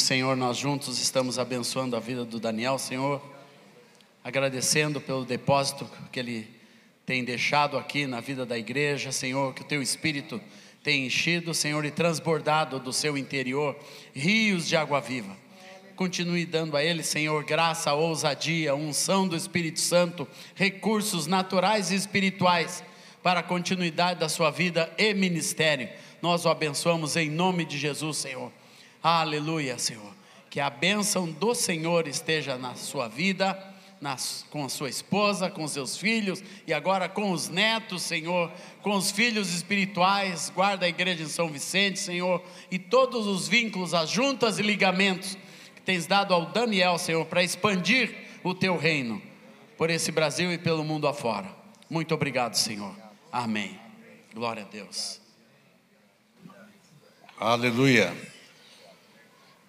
[0.00, 3.22] Senhor, nós juntos estamos abençoando a vida do Daniel, Senhor,
[4.22, 6.48] agradecendo pelo depósito que ele
[7.04, 10.40] tem deixado aqui na vida da igreja, Senhor, que o teu espírito
[10.82, 13.76] tem enchido, Senhor, e transbordado do seu interior
[14.14, 15.36] rios de água viva.
[15.96, 22.84] Continue dando a ele, Senhor, graça, ousadia, unção do Espírito Santo, recursos naturais e espirituais
[23.22, 25.88] para a continuidade da sua vida e ministério.
[26.20, 28.52] Nós o abençoamos em nome de Jesus, Senhor.
[29.08, 30.12] Aleluia, Senhor.
[30.50, 33.56] Que a bênção do Senhor esteja na sua vida,
[34.00, 38.50] nas, com a sua esposa, com seus filhos e agora com os netos, Senhor,
[38.82, 40.50] com os filhos espirituais.
[40.52, 45.38] Guarda a igreja em São Vicente, Senhor, e todos os vínculos, as juntas e ligamentos
[45.76, 49.22] que tens dado ao Daniel, Senhor, para expandir o teu reino
[49.78, 51.48] por esse Brasil e pelo mundo afora.
[51.88, 52.92] Muito obrigado, Senhor.
[53.30, 53.78] Amém.
[54.34, 55.20] Glória a Deus.
[57.38, 58.34] Aleluia.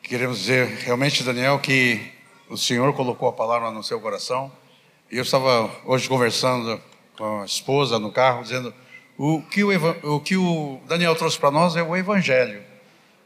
[0.07, 1.99] Queremos dizer realmente, Daniel, que
[2.49, 4.49] o Senhor colocou a palavra no seu coração.
[5.11, 6.79] E eu estava hoje conversando
[7.17, 8.73] com a esposa no carro, dizendo:
[9.17, 12.63] o que o, o, que o Daniel trouxe para nós é o Evangelho,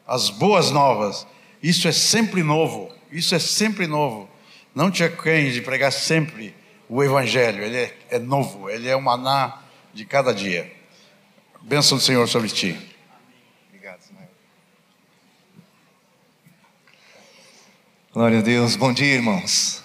[0.08, 1.28] as boas novas.
[1.62, 4.28] Isso é sempre novo, isso é sempre novo.
[4.74, 6.52] Não te acanhe de pregar sempre
[6.90, 9.62] o Evangelho, ele é, é novo, ele é o maná
[9.94, 10.72] de cada dia.
[11.62, 12.91] Bênção do Senhor sobre ti.
[18.14, 18.76] Glória a Deus.
[18.76, 19.82] Bom dia, irmãos.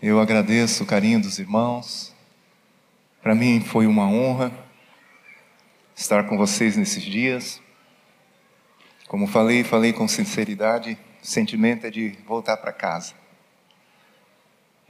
[0.00, 2.14] Eu agradeço o carinho dos irmãos.
[3.20, 4.50] Para mim foi uma honra
[5.94, 7.60] estar com vocês nesses dias.
[9.06, 13.12] Como falei, falei com sinceridade, o sentimento é de voltar para casa.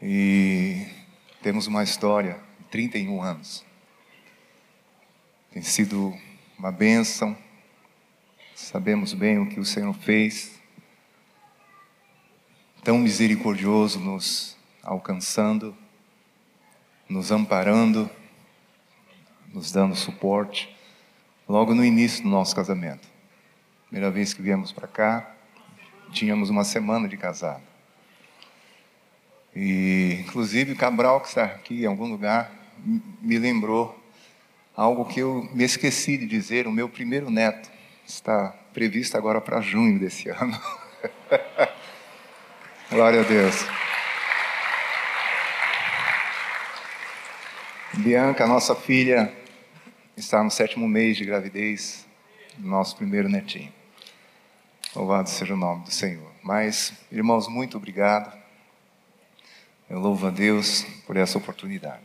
[0.01, 0.87] E
[1.43, 2.39] temos uma história,
[2.71, 3.65] 31 anos.
[5.51, 6.17] Tem sido
[6.57, 7.37] uma bênção.
[8.55, 10.62] Sabemos bem o que o Senhor fez
[12.83, 15.77] tão misericordioso nos alcançando,
[17.09, 18.11] nos amparando,
[19.53, 20.75] nos dando suporte,
[21.49, 23.09] logo no início do nosso casamento.
[23.89, 25.35] Primeira vez que viemos para cá,
[26.11, 27.63] tínhamos uma semana de casado.
[29.55, 32.51] E, inclusive, Cabral, que está aqui em algum lugar,
[33.21, 34.03] me lembrou
[34.75, 37.71] algo que eu me esqueci de dizer: o meu primeiro neto
[38.07, 40.59] está previsto agora para junho desse ano.
[42.93, 43.55] Glória a Deus.
[47.95, 49.35] Bianca, nossa filha,
[50.15, 52.07] está no sétimo mês de gravidez
[52.59, 53.73] nosso primeiro netinho.
[54.95, 56.31] Louvado seja o nome do Senhor.
[56.43, 58.31] Mas, irmãos, muito obrigado.
[59.89, 62.05] Eu louvo a Deus por essa oportunidade.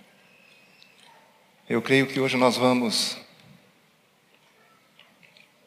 [1.67, 3.17] Eu creio que hoje nós vamos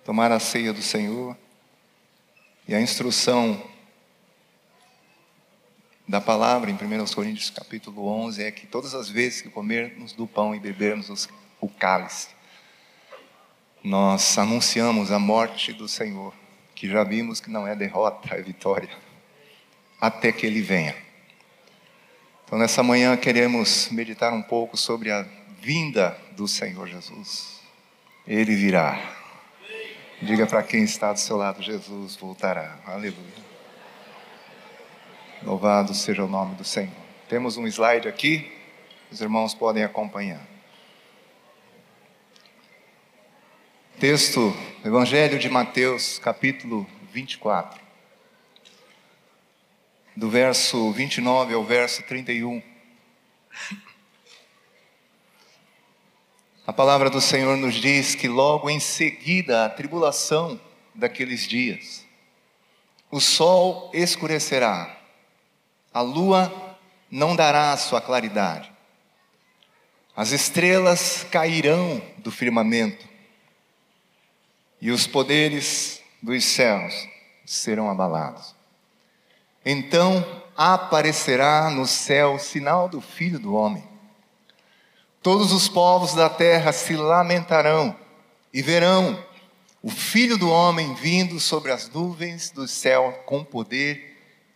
[0.02, 1.36] tomar a ceia do Senhor
[2.66, 3.69] e a instrução
[6.10, 10.26] da palavra em 1 Coríntios capítulo 11 é que todas as vezes que comermos do
[10.26, 11.28] pão e bebermos
[11.60, 12.30] o cálice,
[13.84, 16.34] nós anunciamos a morte do Senhor,
[16.74, 18.90] que já vimos que não é derrota, é vitória,
[20.00, 20.96] até que Ele venha.
[22.44, 25.24] Então, nessa manhã, queremos meditar um pouco sobre a
[25.60, 27.60] vinda do Senhor Jesus.
[28.26, 29.00] Ele virá.
[30.20, 32.80] Diga para quem está do seu lado: Jesus voltará.
[32.84, 33.49] Aleluia.
[35.42, 36.92] Louvado seja o nome do Senhor.
[37.26, 38.52] Temos um slide aqui,
[39.10, 40.46] os irmãos podem acompanhar.
[43.98, 47.80] Texto, Evangelho de Mateus, capítulo 24,
[50.14, 52.62] do verso 29 ao verso 31.
[56.66, 60.60] A palavra do Senhor nos diz que logo em seguida a tribulação
[60.94, 62.04] daqueles dias,
[63.10, 64.99] o sol escurecerá
[65.92, 66.78] a lua
[67.10, 68.70] não dará a sua claridade,
[70.14, 73.08] as estrelas cairão do firmamento,
[74.80, 77.08] e os poderes dos céus
[77.44, 78.54] serão abalados.
[79.64, 80.24] Então
[80.56, 83.82] aparecerá no céu o sinal do Filho do Homem.
[85.22, 87.94] Todos os povos da terra se lamentarão
[88.52, 89.22] e verão
[89.82, 94.09] o Filho do Homem vindo sobre as nuvens do céu com poder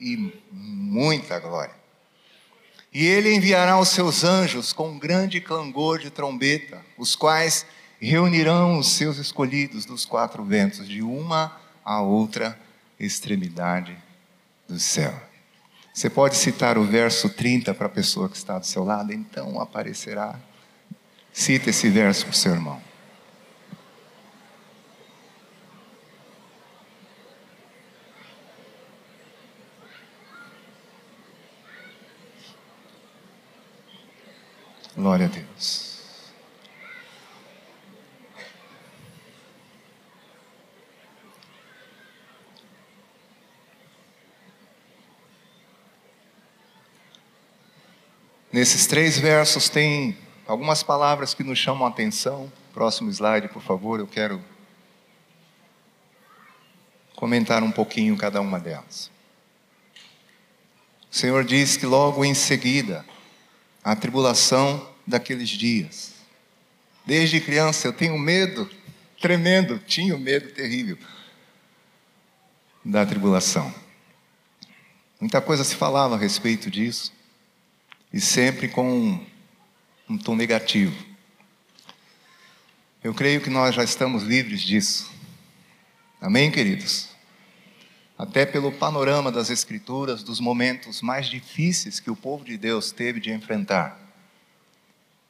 [0.04, 1.74] e muita glória.
[2.92, 7.64] E ele enviará os seus anjos com um grande clangor de trombeta, os quais
[7.98, 12.58] reunirão os seus escolhidos dos quatro ventos, de uma a outra
[13.00, 13.96] extremidade
[14.68, 15.18] do céu.
[15.92, 19.60] Você pode citar o verso 30 para a pessoa que está do seu lado, então
[19.60, 20.38] aparecerá.
[21.32, 22.80] Cita esse verso para o seu irmão.
[34.96, 35.94] Glória a Deus.
[48.52, 52.52] Nesses três versos tem algumas palavras que nos chamam a atenção.
[52.72, 54.40] Próximo slide, por favor, eu quero
[57.16, 59.10] comentar um pouquinho cada uma delas.
[61.10, 63.04] O Senhor diz que logo em seguida,
[63.84, 66.14] a tribulação daqueles dias.
[67.04, 68.68] Desde criança eu tenho medo
[69.20, 70.98] tremendo, tinha um medo terrível
[72.84, 73.72] da tribulação.
[75.20, 77.12] Muita coisa se falava a respeito disso
[78.12, 79.26] e sempre com um,
[80.08, 80.94] um tom negativo.
[83.02, 85.10] Eu creio que nós já estamos livres disso.
[86.20, 87.13] Amém, queridos?
[88.16, 93.18] Até pelo panorama das Escrituras, dos momentos mais difíceis que o povo de Deus teve
[93.18, 93.98] de enfrentar.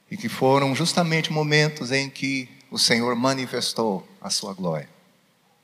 [0.09, 4.87] E que foram justamente momentos em que o Senhor manifestou a sua glória,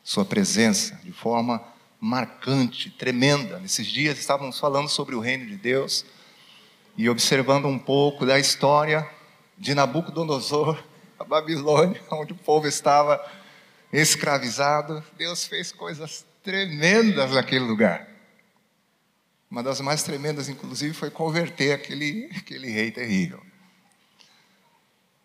[0.04, 1.64] sua presença, de forma
[2.00, 3.60] marcante, tremenda.
[3.60, 6.04] Nesses dias estávamos falando sobre o reino de Deus
[6.98, 9.08] e observando um pouco da história
[9.56, 10.84] de Nabucodonosor,
[11.20, 13.24] a Babilônia, onde o povo estava
[13.94, 18.08] escravizado, Deus fez coisas tremendas naquele lugar.
[19.50, 23.44] Uma das mais tremendas, inclusive, foi converter aquele, aquele rei terrível.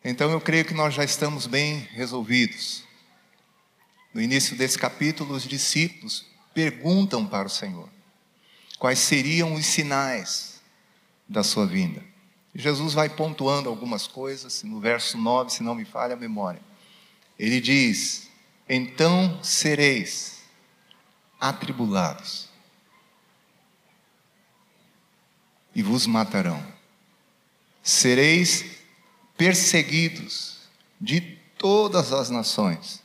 [0.04, 2.84] Então eu creio que nós já estamos bem resolvidos.
[4.12, 7.88] No início desse capítulo, os discípulos perguntam para o Senhor
[8.78, 10.60] quais seriam os sinais
[11.28, 12.02] da sua vinda.
[12.54, 16.60] Jesus vai pontuando algumas coisas, no verso 9, se não me falha a memória.
[17.38, 18.28] Ele diz:
[18.68, 20.35] Então sereis
[21.40, 22.48] atribulados,
[25.74, 26.64] e vos matarão,
[27.82, 28.64] sereis
[29.36, 30.60] perseguidos
[31.00, 31.20] de
[31.58, 33.02] todas as nações,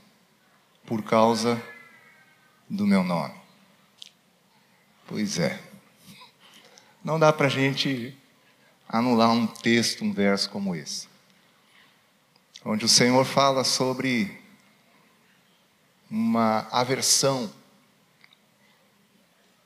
[0.85, 1.61] por causa
[2.69, 3.35] do meu nome.
[5.05, 5.61] Pois é.
[7.03, 8.17] Não dá para a gente
[8.87, 11.07] anular um texto, um verso como esse,
[12.63, 14.39] onde o Senhor fala sobre
[16.09, 17.51] uma aversão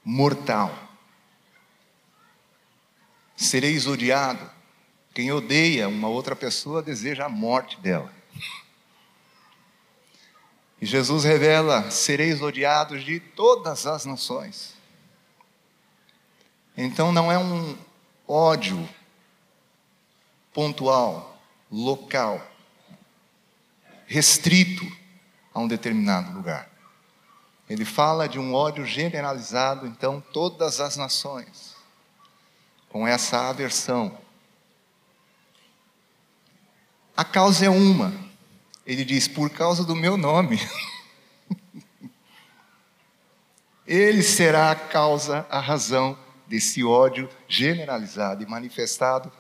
[0.06, 0.72] mortal.
[3.36, 4.54] Sereis odiado.
[5.14, 8.14] Quem odeia uma outra pessoa deseja a morte dela.
[10.80, 14.76] E Jesus revela: sereis odiados de todas as nações.
[16.78, 17.78] Então não é um
[18.28, 18.88] ódio
[20.54, 21.42] pontual,
[21.72, 22.46] local,
[24.06, 24.86] restrito
[25.54, 26.75] a um determinado lugar.
[27.70, 31.76] Ele fala de um ódio generalizado, então, todas as nações,
[32.90, 34.18] com essa aversão.
[37.18, 38.14] A causa é uma.
[38.86, 40.60] Ele diz: por causa do meu nome.
[43.88, 46.18] Ele será a causa, a razão
[46.48, 49.32] desse ódio generalizado e manifestado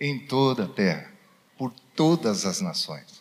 [0.00, 1.12] em toda a terra,
[1.56, 3.17] por todas as nações.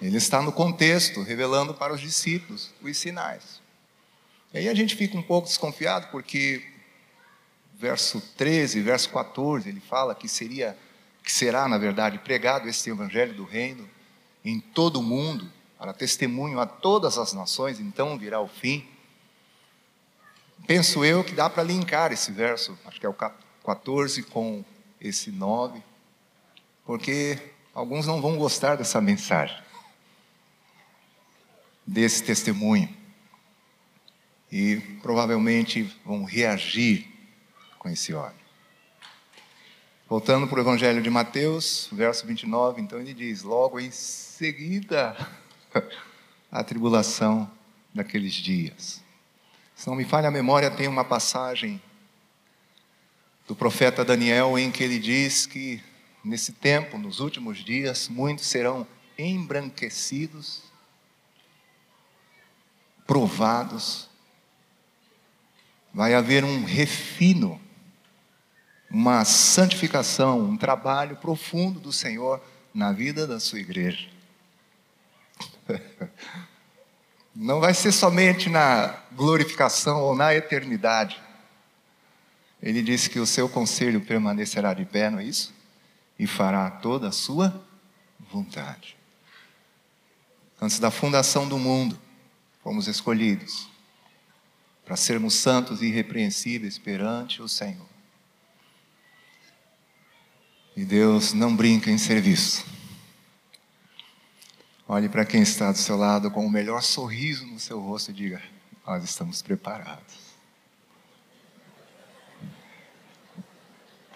[0.00, 3.60] Ele está no contexto, revelando para os discípulos os sinais.
[4.52, 6.64] E aí a gente fica um pouco desconfiado, porque
[7.74, 10.76] verso 13, verso 14, ele fala que seria,
[11.22, 13.88] que será, na verdade, pregado esse evangelho do reino
[14.44, 18.86] em todo o mundo, para testemunho a todas as nações, então virá o fim
[20.66, 23.14] penso eu que dá para linkar esse verso, acho que é o
[23.64, 24.64] 14 com
[25.00, 25.82] esse 9,
[26.84, 27.38] porque
[27.74, 29.56] alguns não vão gostar dessa mensagem,
[31.90, 32.88] desse testemunho,
[34.50, 37.04] e provavelmente vão reagir
[37.80, 38.38] com esse ódio.
[40.08, 45.16] Voltando para o Evangelho de Mateus, verso 29, então ele diz: Logo em seguida,
[46.50, 47.50] a tribulação
[47.92, 49.02] daqueles dias.
[49.74, 51.82] Se não me falha a memória, tem uma passagem
[53.48, 55.82] do profeta Daniel em que ele diz que
[56.24, 58.86] nesse tempo, nos últimos dias, muitos serão
[59.18, 60.69] embranquecidos,
[63.10, 64.08] provados,
[65.92, 67.60] vai haver um refino,
[68.88, 72.40] uma santificação, um trabalho profundo do Senhor
[72.72, 74.08] na vida da sua igreja.
[77.34, 81.20] Não vai ser somente na glorificação ou na eternidade.
[82.62, 85.52] Ele disse que o seu conselho permanecerá de pé, não é isso?
[86.16, 87.60] E fará toda a sua
[88.30, 88.96] vontade.
[90.62, 91.98] Antes da fundação do mundo,
[92.62, 93.68] fomos escolhidos
[94.84, 97.88] para sermos santos e irrepreensíveis perante o Senhor.
[100.76, 102.64] E Deus não brinca em serviço.
[104.88, 108.14] Olhe para quem está do seu lado com o melhor sorriso no seu rosto e
[108.14, 108.42] diga:
[108.84, 110.30] Nós estamos preparados.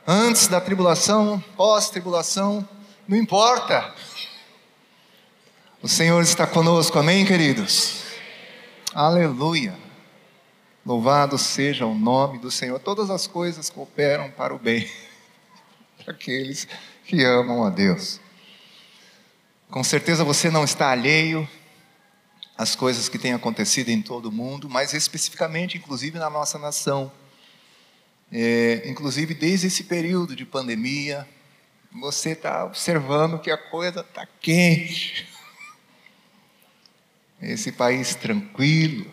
[0.06, 2.68] Antes da tribulação, pós-tribulação,
[3.08, 3.94] não importa.
[5.82, 8.02] O Senhor está conosco, amém, queridos?
[8.94, 9.75] Aleluia.
[10.84, 12.78] Louvado seja o nome do Senhor.
[12.80, 14.87] Todas as coisas cooperam para o bem
[16.04, 16.68] para aqueles
[17.06, 18.20] que amam a Deus.
[19.70, 21.49] Com certeza você não está alheio
[22.58, 27.11] às coisas que têm acontecido em todo o mundo, mas especificamente, inclusive na nossa nação.
[28.37, 31.25] É, inclusive desde esse período de pandemia,
[31.93, 35.29] você está observando que a coisa está quente.
[37.41, 39.09] Esse país tranquilo,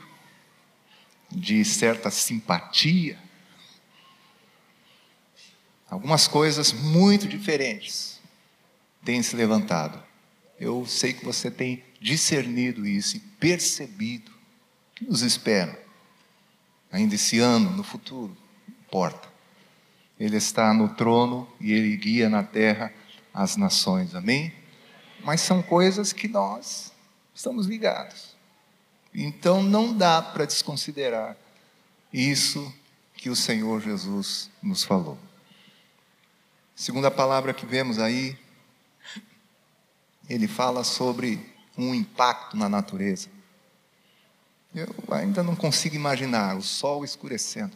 [1.30, 3.20] de certa simpatia.
[5.88, 8.20] Algumas coisas muito diferentes
[9.06, 10.04] têm se levantado.
[10.60, 15.80] Eu sei que você tem discernido isso e percebido o que nos espera
[16.92, 18.41] ainda esse ano, no futuro,
[18.92, 19.30] não importa.
[20.20, 22.94] Ele está no trono e ele guia na terra
[23.34, 24.54] as nações, amém?
[25.24, 26.92] Mas são coisas que nós
[27.34, 28.36] estamos ligados.
[29.14, 31.38] Então não dá para desconsiderar
[32.12, 32.74] isso
[33.16, 35.18] que o Senhor Jesus nos falou.
[36.76, 38.38] Segunda palavra que vemos aí,
[40.30, 41.40] ele fala sobre
[41.78, 43.30] um impacto na natureza.
[44.74, 47.76] Eu ainda não consigo imaginar o sol escurecendo,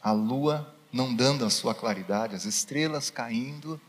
[0.00, 3.80] a lua não dando a sua claridade, as estrelas caindo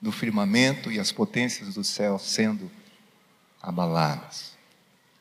[0.00, 2.70] do firmamento e as potências do céu sendo
[3.60, 4.56] abaladas.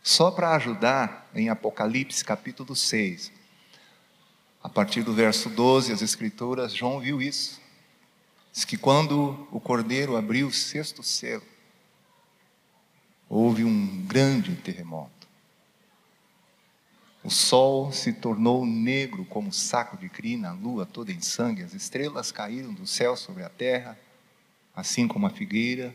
[0.04, 3.32] Só para ajudar, em Apocalipse capítulo 6,
[4.64, 7.60] a partir do verso 12, as Escrituras, João viu isso.
[8.52, 11.44] Diz que quando o cordeiro abriu o sexto selo,
[13.30, 15.17] houve um grande terremoto.
[17.28, 21.74] O sol se tornou negro como saco de crina, a lua toda em sangue, as
[21.74, 24.00] estrelas caíram do céu sobre a terra,
[24.74, 25.94] assim como a figueira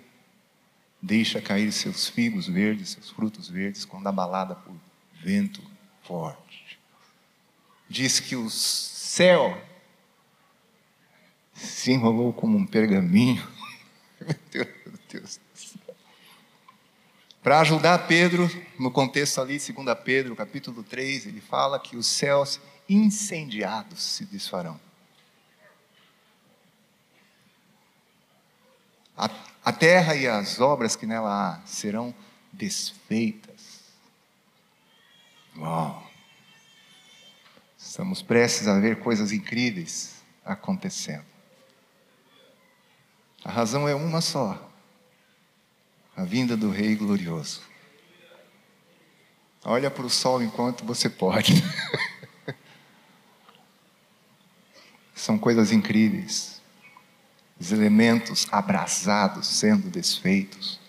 [1.00, 4.76] deixa cair seus figos verdes, seus frutos verdes, quando abalada por
[5.24, 5.62] vento
[6.02, 6.78] forte.
[7.88, 9.58] Diz que o céu
[11.54, 13.42] se enrolou como um pergaminho.
[14.20, 15.40] Meu Deus, meu Deus.
[17.42, 19.72] Para ajudar Pedro, no contexto ali, 2
[20.04, 24.80] Pedro, capítulo 3, ele fala que os céus incendiados se desfarão.
[29.16, 29.28] A
[29.64, 32.12] a terra e as obras que nela há serão
[32.52, 33.82] desfeitas.
[35.56, 36.10] Uau!
[37.78, 41.24] Estamos prestes a ver coisas incríveis acontecendo.
[43.44, 44.71] A razão é uma só:
[46.16, 47.62] a vinda do Rei glorioso.
[49.64, 51.52] Olha para o sol enquanto você pode.
[55.14, 56.52] São coisas incríveis
[57.62, 60.80] os elementos abrasados sendo desfeitos.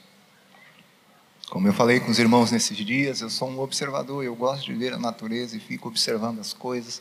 [1.52, 4.74] Como eu falei com os irmãos nesses dias, eu sou um observador, eu gosto de
[4.74, 7.00] ver a natureza e fico observando as coisas,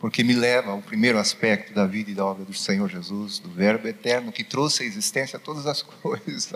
[0.00, 3.48] porque me leva ao primeiro aspecto da vida e da obra do Senhor Jesus, do
[3.48, 6.52] Verbo eterno que trouxe à existência todas as coisas.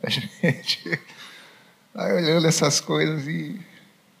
[0.00, 1.00] A gente
[1.92, 3.60] vai olhando essas coisas e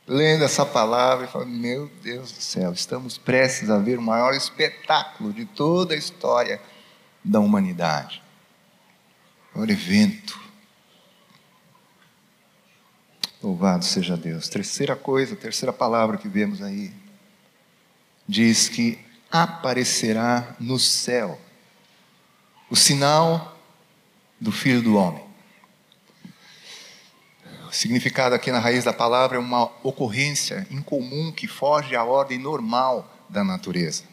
[0.06, 4.34] lendo essa palavra e falando: Meu Deus do céu, estamos prestes a ver o maior
[4.34, 6.60] espetáculo de toda a história
[7.24, 8.22] da humanidade.
[9.54, 10.40] É um evento.
[13.42, 14.48] Louvado seja Deus.
[14.48, 16.92] Terceira coisa, terceira palavra que vemos aí,
[18.26, 18.98] diz que
[19.30, 21.40] aparecerá no céu
[22.70, 23.58] o sinal
[24.40, 25.21] do Filho do Homem.
[27.72, 33.10] Significado aqui na raiz da palavra é uma ocorrência incomum que foge à ordem normal
[33.30, 34.04] da natureza.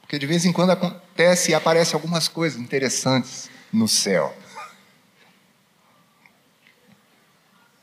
[0.00, 4.32] Porque de vez em quando acontece e aparecem algumas coisas interessantes no céu.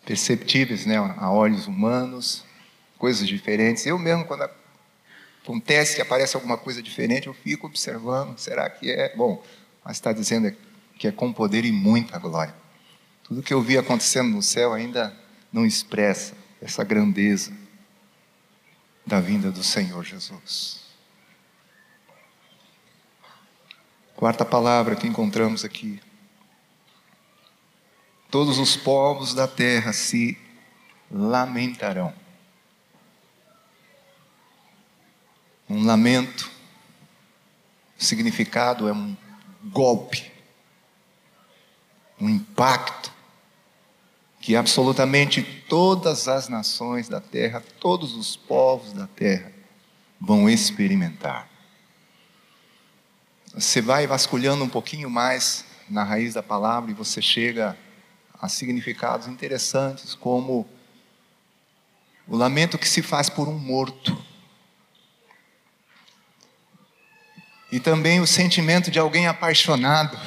[0.06, 2.46] Perceptíveis né, a olhos humanos,
[2.98, 3.86] coisas diferentes.
[3.86, 4.50] Eu mesmo, quando
[5.44, 8.38] acontece e aparece alguma coisa diferente, eu fico observando.
[8.38, 9.14] Será que é?
[9.14, 9.44] Bom,
[9.84, 10.56] mas está dizendo
[10.98, 12.56] que é com poder e muita glória.
[13.28, 15.14] Tudo que eu vi acontecendo no céu ainda
[15.52, 17.52] não expressa essa grandeza
[19.06, 20.80] da vinda do Senhor Jesus.
[24.16, 26.02] Quarta palavra que encontramos aqui.
[28.32, 30.38] Todos os povos da terra se
[31.12, 32.14] lamentarão.
[35.70, 36.50] Um lamento,
[38.00, 39.18] o significado é um
[39.66, 40.32] golpe,
[42.20, 43.17] um impacto
[44.48, 49.52] que absolutamente todas as nações da terra, todos os povos da terra
[50.22, 51.50] vão experimentar.
[53.54, 57.78] Você vai vasculhando um pouquinho mais na raiz da palavra e você chega
[58.40, 60.66] a significados interessantes, como
[62.26, 64.18] o lamento que se faz por um morto.
[67.70, 70.18] E também o sentimento de alguém apaixonado.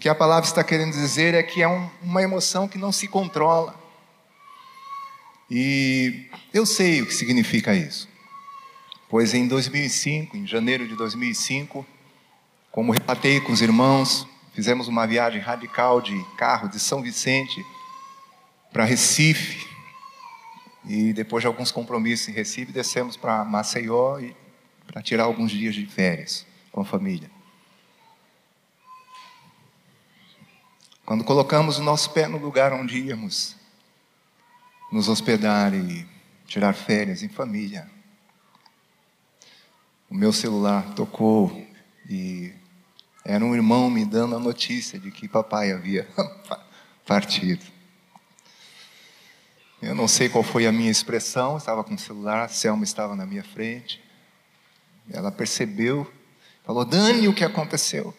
[0.00, 2.90] O que a palavra está querendo dizer é que é um, uma emoção que não
[2.90, 3.78] se controla.
[5.50, 8.08] E eu sei o que significa isso.
[9.10, 11.84] Pois em 2005, em janeiro de 2005,
[12.72, 17.62] como relatei com os irmãos, fizemos uma viagem radical de carro de São Vicente
[18.72, 19.68] para Recife.
[20.86, 24.18] E depois de alguns compromissos em Recife, descemos para Maceió
[24.86, 27.30] para tirar alguns dias de férias com a família.
[31.10, 33.56] Quando colocamos o nosso pé no lugar onde íamos
[34.92, 36.06] nos hospedar e
[36.46, 37.90] tirar férias em família,
[40.08, 41.66] o meu celular tocou
[42.08, 42.54] e
[43.24, 46.08] era um irmão me dando a notícia de que papai havia
[47.04, 47.66] partido.
[49.82, 53.16] Eu não sei qual foi a minha expressão, estava com o celular, a Selma estava
[53.16, 54.00] na minha frente.
[55.10, 56.08] Ela percebeu,
[56.62, 58.14] falou: Dani, o que aconteceu?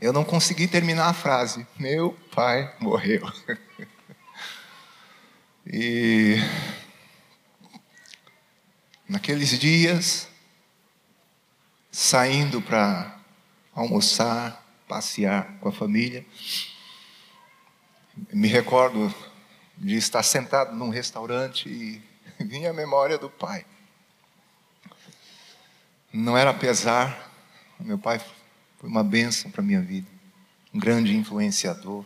[0.00, 1.66] Eu não consegui terminar a frase.
[1.78, 3.30] Meu pai morreu.
[5.66, 6.36] e
[9.06, 10.26] naqueles dias,
[11.92, 13.20] saindo para
[13.74, 16.24] almoçar, passear com a família,
[18.32, 19.14] me recordo
[19.76, 22.02] de estar sentado num restaurante e
[22.42, 23.66] vinha a memória do pai.
[26.10, 27.30] Não era pesar,
[27.78, 28.18] meu pai
[28.80, 30.08] foi uma bênção para a minha vida.
[30.72, 32.02] Um grande influenciador,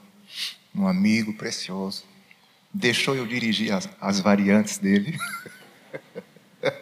[0.74, 2.04] um amigo precioso.
[2.72, 5.16] Deixou eu dirigir as, as variantes dele.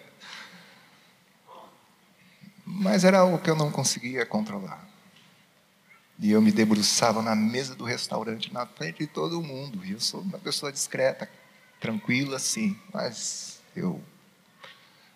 [2.65, 4.89] Mas era algo que eu não conseguia controlar.
[6.19, 9.85] E eu me debruçava na mesa do restaurante, na frente de todo mundo.
[9.85, 11.29] E eu sou uma pessoa discreta,
[11.79, 12.79] tranquila, sim.
[12.95, 14.03] Mas eu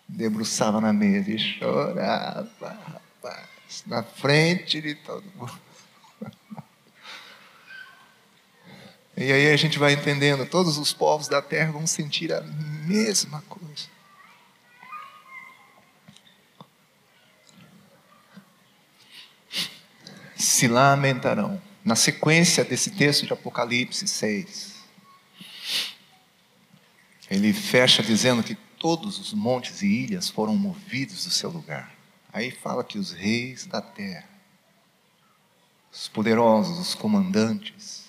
[0.07, 5.59] debruçava na mesa e chorava, rapaz na frente de todo mundo.
[9.19, 13.41] E aí a gente vai entendendo, todos os povos da terra vão sentir a mesma
[13.49, 13.87] coisa.
[20.35, 21.59] Se lamentarão.
[21.83, 24.75] Na sequência desse texto de Apocalipse 6,
[27.29, 31.96] ele fecha dizendo que todos os montes e ilhas foram movidos do seu lugar.
[32.37, 34.29] Aí fala que os reis da terra,
[35.91, 38.05] os poderosos, os comandantes,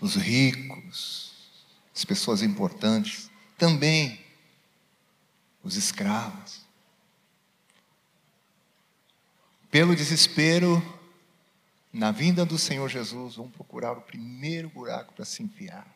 [0.00, 1.34] os ricos,
[1.94, 4.24] as pessoas importantes, também
[5.62, 6.62] os escravos,
[9.70, 10.82] pelo desespero,
[11.92, 15.86] na vinda do Senhor Jesus, vão procurar o primeiro buraco para se enfiar.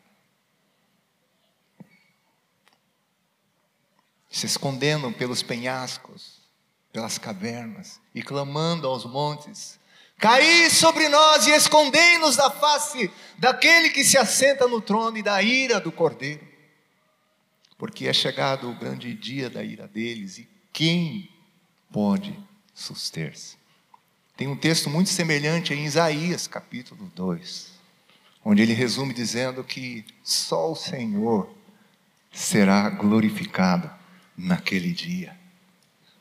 [4.33, 6.41] Se escondendo pelos penhascos,
[6.91, 9.79] pelas cavernas e clamando aos montes:
[10.19, 15.43] Caí sobre nós e escondei-nos da face daquele que se assenta no trono e da
[15.43, 16.51] ira do cordeiro.
[17.77, 21.29] Porque é chegado o grande dia da ira deles e quem
[21.93, 22.39] pode
[22.73, 23.57] suster-se?
[24.35, 27.71] Tem um texto muito semelhante em Isaías, capítulo 2,
[28.43, 31.51] onde ele resume dizendo que só o Senhor
[32.33, 34.02] será glorificado
[34.37, 35.37] naquele dia.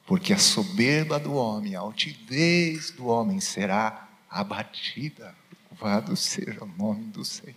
[0.05, 5.35] Porque a soberba do homem, a altivez do homem será abatida.
[5.69, 7.55] Louvado seja o nome do Senhor.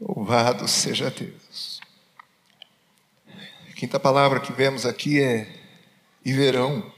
[0.00, 1.80] Louvado seja Deus.
[3.68, 5.60] A quinta palavra que vemos aqui é
[6.24, 6.92] e verão.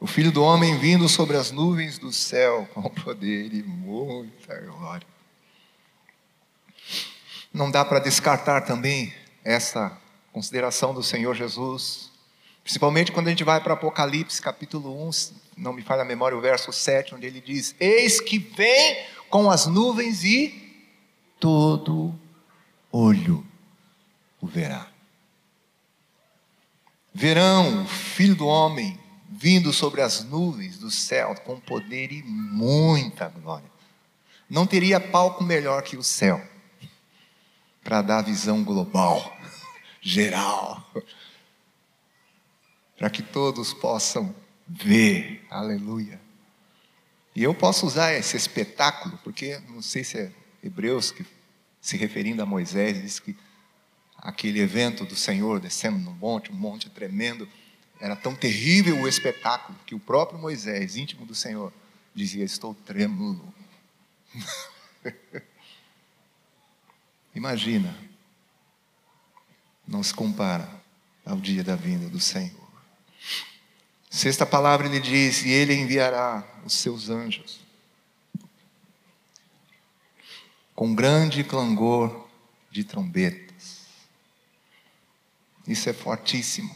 [0.00, 5.06] O filho do homem vindo sobre as nuvens do céu com poder e muita glória.
[7.52, 9.12] Não dá para descartar também
[9.44, 9.96] essa
[10.32, 12.10] consideração do Senhor Jesus,
[12.62, 15.10] principalmente quando a gente vai para Apocalipse capítulo 1,
[15.56, 19.50] não me falha a memória, o verso 7, onde ele diz: Eis que vem com
[19.50, 20.86] as nuvens e
[21.38, 22.14] todo
[22.90, 23.46] olho
[24.40, 24.88] o verá.
[27.14, 28.98] Verão o filho do homem
[29.30, 33.70] vindo sobre as nuvens do céu com poder e muita glória.
[34.48, 36.40] não teria palco melhor que o céu
[37.82, 39.36] para dar a visão global,
[40.00, 40.90] geral,
[42.96, 44.34] para que todos possam
[44.68, 45.44] ver.
[45.50, 46.20] Aleluia.
[47.34, 51.24] E eu posso usar esse espetáculo, porque não sei se é Hebreus que
[51.80, 53.36] se referindo a Moisés, diz que
[54.16, 57.48] aquele evento do Senhor descendo no monte, um monte tremendo,
[57.98, 61.72] era tão terrível o espetáculo que o próprio Moisés, íntimo do Senhor,
[62.14, 63.52] dizia: Estou trêmulo.
[67.34, 67.96] Imagina,
[69.86, 70.68] não se compara
[71.24, 72.68] ao dia da vinda do Senhor.
[74.10, 77.62] Sexta palavra ele diz: E ele enviará os seus anjos
[80.74, 82.28] com grande clangor
[82.70, 83.86] de trombetas.
[85.66, 86.74] Isso é fortíssimo.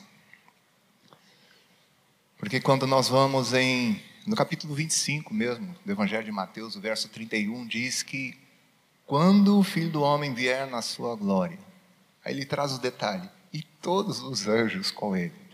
[2.38, 7.08] Porque quando nós vamos em no capítulo 25 mesmo, do Evangelho de Mateus, o verso
[7.08, 8.36] 31 diz que
[9.06, 11.58] quando o Filho do Homem vier na sua glória,
[12.24, 15.46] aí ele traz o detalhe, e todos os anjos com ele.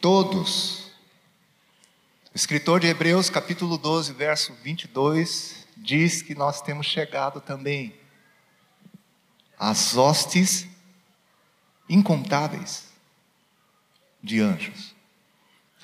[0.00, 0.92] Todos.
[2.32, 7.98] O escritor de Hebreus, capítulo 12, verso 22, diz que nós temos chegado também
[9.58, 10.68] às hostes
[11.88, 12.88] incontáveis
[14.22, 14.94] de anjos.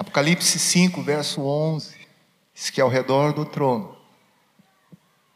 [0.00, 1.94] Apocalipse 5, verso 11,
[2.54, 3.94] diz que ao redor do trono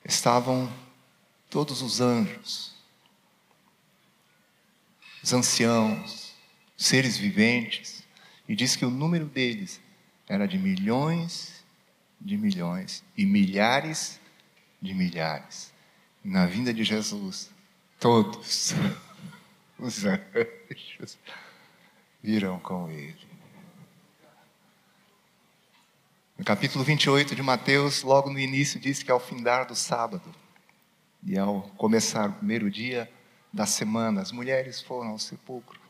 [0.03, 0.73] estavam
[1.51, 2.75] todos os anjos,
[5.23, 6.33] os anciãos,
[6.79, 8.05] seres viventes,
[8.49, 9.83] e diz que o número deles
[10.27, 11.63] era de milhões
[12.19, 14.19] de milhões e milhares
[14.81, 15.75] de milhares.
[16.25, 17.51] Na vinda de Jesus,
[18.01, 18.73] todos
[19.79, 21.19] os anjos
[22.23, 23.34] virão com ele.
[26.37, 30.35] No capítulo 28 de Mateus, logo no início, diz que ao findar do sábado
[31.23, 33.09] e ao começar o primeiro dia
[33.53, 35.81] da semana, as mulheres foram ao sepulcro.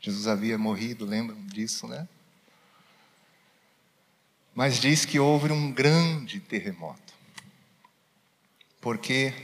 [0.00, 2.08] Jesus havia morrido, lembram disso, né?
[4.54, 7.12] Mas diz que houve um grande terremoto.
[8.80, 9.34] Porque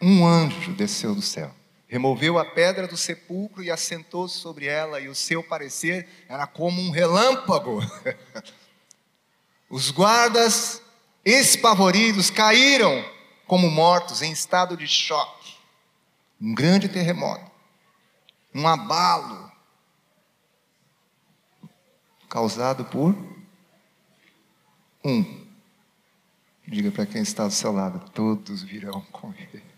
[0.00, 1.54] um anjo desceu do céu,
[1.90, 6.80] removeu a pedra do sepulcro e assentou-se sobre ela, e o seu parecer era como
[6.80, 7.80] um relâmpago.
[9.68, 10.80] Os guardas,
[11.24, 13.04] espavoridos, caíram
[13.44, 15.56] como mortos, em estado de choque.
[16.40, 17.50] Um grande terremoto,
[18.54, 19.50] um abalo,
[22.28, 23.16] causado por
[25.04, 25.44] um.
[26.68, 29.69] Diga para quem está do seu lado: todos virão com ele.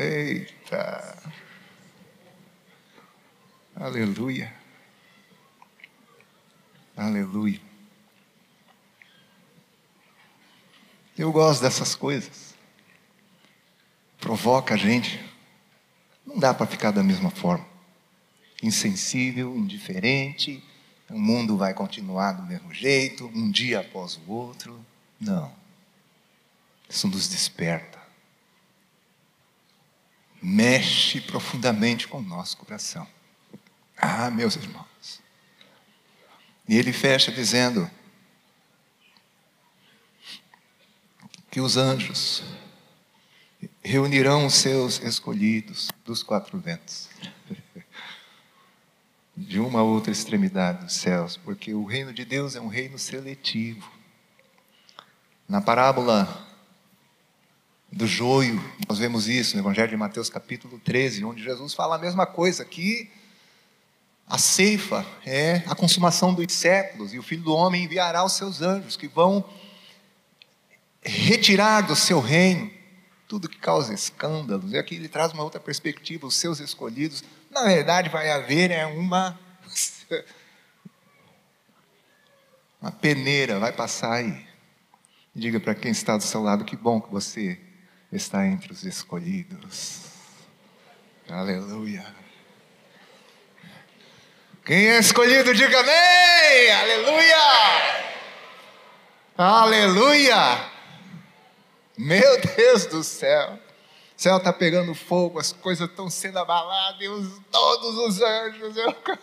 [0.00, 1.20] Eita.
[3.74, 4.54] Aleluia.
[6.96, 7.60] Aleluia.
[11.18, 12.54] Eu gosto dessas coisas.
[14.20, 15.20] Provoca a gente.
[16.24, 17.66] Não dá para ficar da mesma forma.
[18.62, 20.62] Insensível, indiferente.
[21.10, 24.78] O mundo vai continuar do mesmo jeito, um dia após o outro.
[25.18, 25.52] Não.
[26.88, 27.97] Isso nos desperta
[30.42, 33.06] mexe profundamente com o nosso coração.
[33.96, 35.20] Ah, meus irmãos.
[36.68, 37.90] E ele fecha dizendo
[41.50, 42.44] que os anjos
[43.82, 47.08] reunirão os seus escolhidos dos quatro ventos,
[49.36, 53.90] de uma outra extremidade dos céus, porque o reino de Deus é um reino seletivo.
[55.48, 56.47] Na parábola
[57.90, 58.62] do joio.
[58.88, 62.64] Nós vemos isso no Evangelho de Mateus, capítulo 13, onde Jesus fala a mesma coisa,
[62.64, 63.10] que
[64.26, 68.60] a ceifa é a consumação dos séculos, e o Filho do Homem enviará os seus
[68.60, 69.44] anjos, que vão
[71.02, 72.70] retirar do seu reino
[73.26, 74.72] tudo que causa escândalos.
[74.72, 77.24] E aqui ele traz uma outra perspectiva, os seus escolhidos.
[77.50, 79.38] Na verdade, vai haver é uma
[82.80, 84.46] uma peneira, vai passar aí.
[85.34, 87.58] Diga para quem está do seu lado que bom que você
[88.12, 90.00] está entre os escolhidos.
[91.28, 92.06] Aleluia.
[94.64, 96.70] Quem é escolhido, diga amém.
[96.72, 97.36] Aleluia.
[99.36, 100.70] Aleluia.
[101.96, 103.58] Meu Deus do céu.
[104.16, 108.76] O céu está pegando fogo, as coisas estão sendo abaladas, e os, todos os anjos,
[108.76, 109.18] o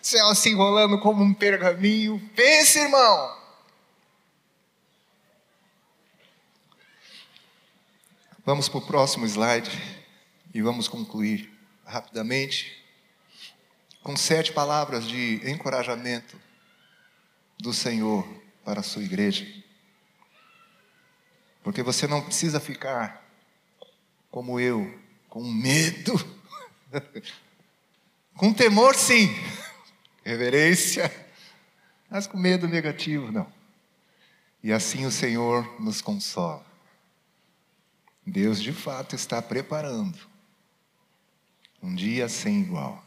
[0.00, 2.18] céu se enrolando como um pergaminho.
[2.34, 3.36] Pense, irmão.
[8.48, 9.70] Vamos para o próximo slide
[10.54, 11.52] e vamos concluir
[11.84, 12.82] rapidamente.
[14.02, 16.40] com sete palavras de encorajamento
[17.58, 18.26] do Senhor
[18.64, 19.46] para a sua igreja.
[21.62, 23.22] Porque você não precisa ficar
[24.30, 26.14] como eu, com medo,
[28.34, 29.28] com temor, sim,
[30.24, 31.14] reverência,
[32.08, 33.52] mas com medo negativo, não.
[34.62, 36.67] E assim o Senhor nos consola.
[38.28, 40.18] Deus de fato está preparando
[41.82, 43.02] um dia sem igual.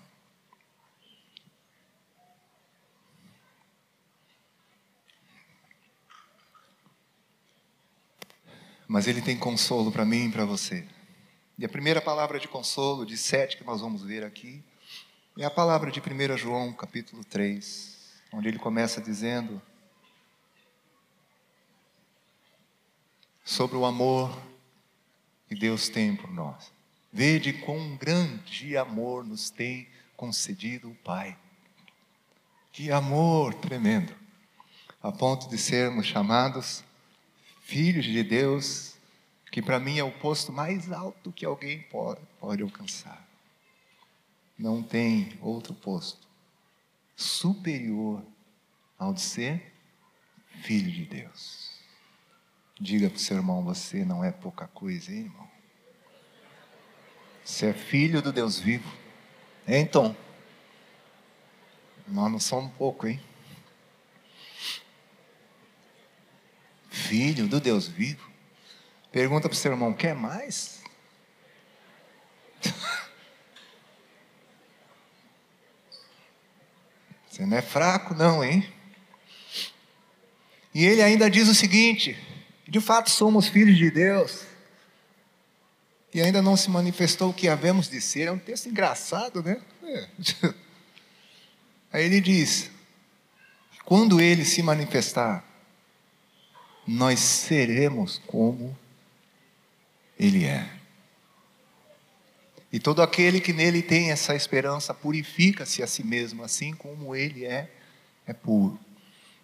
[8.88, 10.88] Mas Ele tem consolo para mim e para você.
[11.58, 14.64] E a primeira palavra de consolo, de sete que nós vamos ver aqui,
[15.38, 19.62] é a palavra de 1 João, capítulo 3, onde ele começa dizendo
[23.46, 24.51] sobre o amor
[25.52, 26.72] que Deus tem por nós.
[27.12, 29.86] Vede quão grande amor nos tem
[30.16, 31.38] concedido o Pai.
[32.72, 34.16] Que amor tremendo,
[35.04, 36.86] a ponto de sermos chamados
[37.64, 38.96] filhos de Deus,
[39.52, 43.28] que para mim é o posto mais alto que alguém pode, pode alcançar.
[44.58, 46.26] Não tem outro posto
[47.14, 48.24] superior
[48.98, 49.74] ao de ser
[50.62, 51.71] filho de Deus.
[52.82, 55.48] Diga para o seu irmão: você não é pouca coisa, hein, irmão?
[57.46, 58.92] Você é filho do Deus vivo.
[59.68, 60.18] Então,
[62.08, 63.22] nós não somos pouco, hein?
[66.90, 68.28] Filho do Deus vivo.
[69.12, 70.82] Pergunta para o seu irmão: quer mais?
[77.30, 78.68] Você não é fraco, não, hein?
[80.74, 82.18] E ele ainda diz o seguinte:
[82.72, 84.46] de fato somos filhos de Deus.
[86.14, 88.30] E ainda não se manifestou o que havemos de ser.
[88.30, 89.62] É um texto engraçado, né?
[89.84, 90.08] É.
[91.92, 92.72] Aí ele diz:
[93.84, 95.44] quando ele se manifestar,
[96.88, 98.78] nós seremos como
[100.18, 100.66] ele é.
[102.72, 107.44] E todo aquele que nele tem essa esperança purifica-se a si mesmo, assim como ele
[107.44, 107.70] é,
[108.26, 108.80] é puro.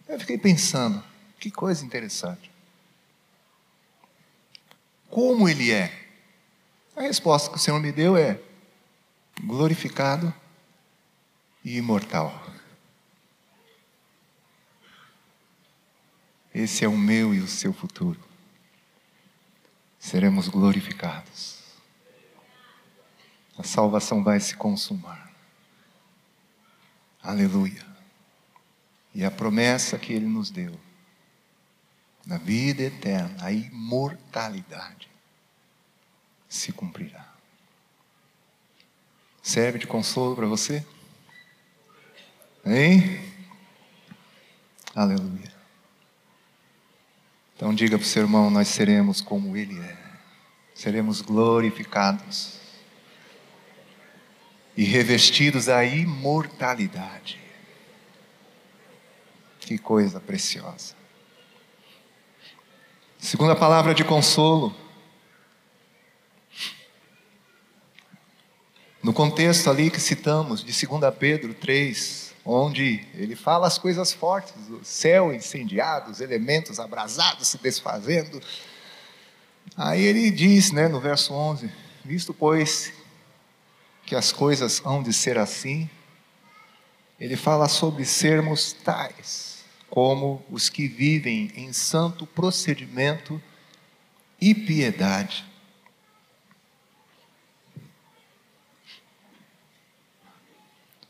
[0.08, 1.04] Eu fiquei pensando,
[1.38, 2.56] que coisa interessante.
[5.18, 5.92] Como ele é?
[6.96, 8.40] A resposta que o Senhor me deu é:
[9.42, 10.32] glorificado
[11.66, 12.32] e imortal.
[16.54, 18.20] Esse é o meu e o seu futuro.
[19.98, 21.64] Seremos glorificados.
[23.58, 25.34] A salvação vai se consumar.
[27.24, 27.84] Aleluia.
[29.16, 30.80] E a promessa que Ele nos deu
[32.28, 35.07] na vida eterna, a imortalidade,
[36.58, 37.26] se cumprirá.
[39.42, 40.86] Serve de consolo para você?
[42.66, 43.22] Hein?
[44.94, 45.56] Aleluia.
[47.56, 49.98] Então diga para o seu irmão: nós seremos como Ele é,
[50.74, 52.60] seremos glorificados
[54.76, 57.40] e revestidos da imortalidade.
[59.60, 60.96] Que coisa preciosa.
[63.18, 64.87] Segunda palavra de consolo.
[69.08, 74.54] No contexto ali que citamos, de 2 Pedro 3, onde ele fala as coisas fortes,
[74.70, 78.42] o céu incendiado, os elementos abrasados se desfazendo.
[79.78, 81.72] Aí ele diz, né, no verso 11:
[82.04, 82.92] Visto, pois,
[84.06, 85.90] que as coisas hão de ser assim,
[87.18, 93.42] ele fala sobre sermos tais como os que vivem em santo procedimento
[94.42, 95.46] e piedade.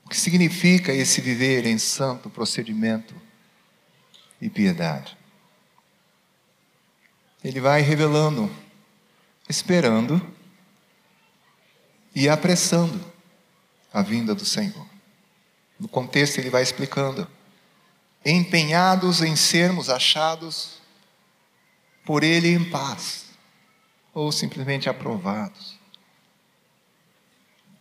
[0.07, 3.13] O que significa esse viver em santo procedimento
[4.41, 5.17] e piedade?
[7.43, 8.49] Ele vai revelando,
[9.49, 10.25] esperando
[12.15, 13.03] e apressando
[13.91, 14.87] a vinda do Senhor.
[15.77, 17.27] No contexto, ele vai explicando
[18.25, 20.81] empenhados em sermos achados
[22.05, 23.25] por Ele em paz,
[24.13, 25.77] ou simplesmente aprovados,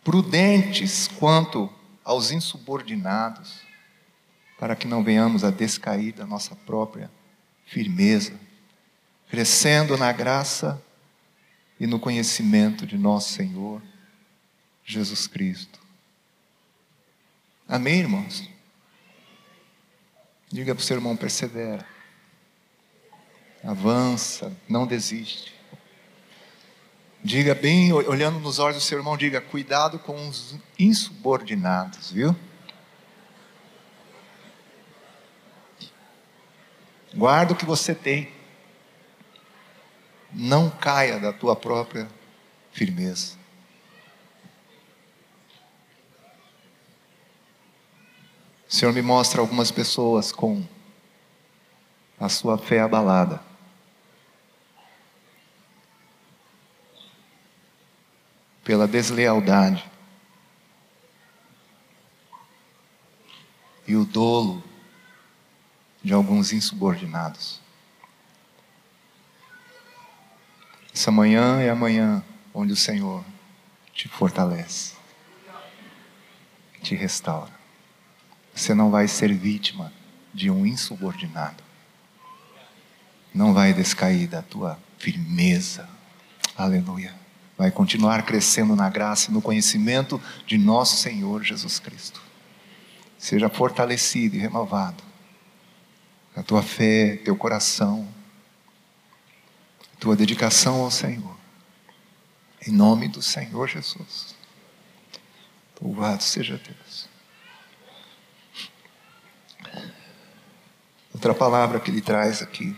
[0.03, 1.76] prudentes quanto
[2.07, 3.59] aos insubordinados,
[4.57, 7.11] para que não venhamos a descair da nossa própria
[7.65, 8.33] firmeza,
[9.29, 10.81] crescendo na graça
[11.77, 13.81] e no conhecimento de nosso Senhor
[14.85, 15.81] Jesus Cristo.
[17.67, 18.49] Amém, irmãos?
[20.49, 21.85] Diga para o seu irmão: persevera,
[23.61, 25.53] avança, não desiste.
[27.23, 32.35] Diga bem, olhando nos olhos do seu irmão, diga: cuidado com os insubordinados, viu?
[37.13, 38.31] Guarda o que você tem.
[40.31, 42.07] Não caia da tua própria
[42.71, 43.35] firmeza.
[48.69, 50.63] O Senhor me mostra algumas pessoas com
[52.19, 53.41] a sua fé abalada.
[58.67, 59.89] Pela deslealdade
[63.87, 64.61] e o dolo
[66.03, 67.61] de alguns insubordinados.
[70.93, 72.21] Essa manhã é a manhã
[72.53, 73.23] onde o Senhor
[73.93, 74.95] te fortalece,
[76.83, 77.53] te restaura.
[78.53, 79.93] Você não vai ser vítima
[80.33, 81.63] de um insubordinado.
[83.33, 85.87] Não vai descair da tua firmeza.
[86.53, 87.26] Aleluia.
[87.57, 92.21] Vai continuar crescendo na graça e no conhecimento de nosso Senhor Jesus Cristo.
[93.17, 95.03] Seja fortalecido e renovado.
[96.35, 98.07] A tua fé, teu coração,
[99.99, 101.35] tua dedicação ao Senhor.
[102.67, 104.35] Em nome do Senhor Jesus.
[105.81, 107.09] Louvado seja Deus.
[111.11, 112.75] Outra palavra que ele traz aqui,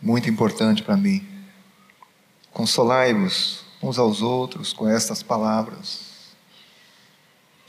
[0.00, 1.33] muito importante para mim.
[2.54, 6.36] Consolai-vos uns aos outros com estas palavras.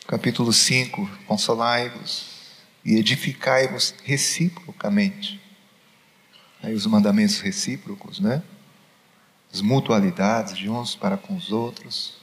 [0.05, 2.27] Capítulo 5: Consolai-vos
[2.85, 5.41] e edificai-vos reciprocamente.
[6.61, 8.43] Aí os mandamentos recíprocos, né?
[9.51, 12.17] As mutualidades de uns para com os outros.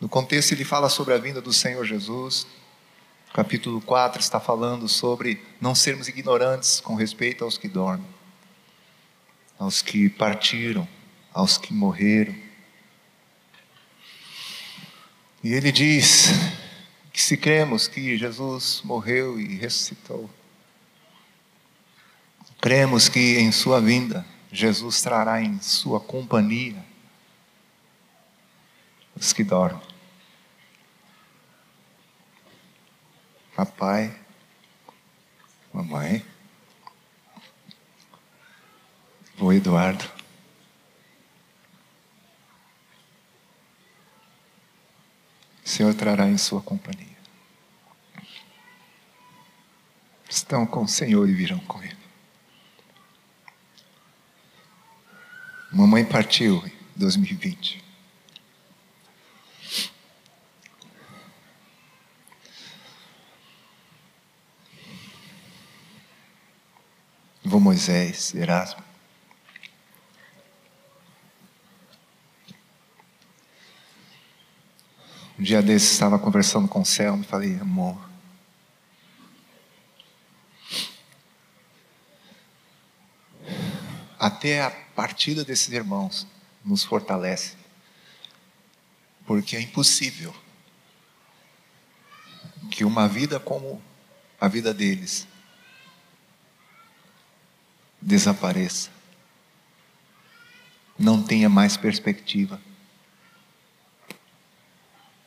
[0.00, 2.48] No contexto, ele fala sobre a vinda do Senhor Jesus,
[3.32, 8.08] capítulo 4 está falando sobre não sermos ignorantes com respeito aos que dormem,
[9.56, 10.88] aos que partiram,
[11.36, 12.34] aos que morreram.
[15.44, 16.28] E ele diz
[17.12, 20.30] que se cremos que Jesus morreu e ressuscitou,
[22.58, 26.82] cremos que em sua vinda Jesus trará em sua companhia
[29.14, 29.82] os que dormem.
[33.54, 34.14] papai,
[35.72, 36.22] mamãe,
[39.38, 40.15] o Eduardo.
[45.66, 47.16] O Senhor trará em sua companhia.
[50.30, 51.96] Estão com o Senhor e virão com Ele.
[55.72, 57.84] Mamãe partiu em 2020.
[67.42, 68.85] Vô Moisés, Erasmo.
[75.38, 77.98] Um dia desses estava conversando com o Selma e falei, amor,
[84.18, 86.26] até a partida desses irmãos
[86.64, 87.54] nos fortalece,
[89.26, 90.34] porque é impossível
[92.70, 93.82] que uma vida como
[94.40, 95.28] a vida deles
[98.00, 98.90] desapareça.
[100.98, 102.58] Não tenha mais perspectiva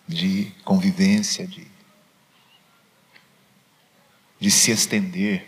[0.10, 1.68] de convivência, de,
[4.40, 5.48] de se estender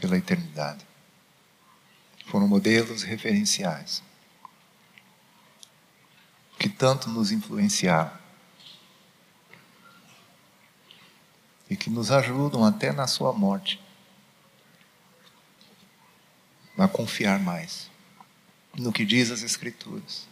[0.00, 0.82] pela eternidade.
[2.24, 4.02] Foram modelos referenciais
[6.58, 8.16] que tanto nos influenciaram
[11.68, 13.78] e que nos ajudam até na sua morte
[16.78, 17.90] a confiar mais
[18.74, 20.26] no que diz as Escrituras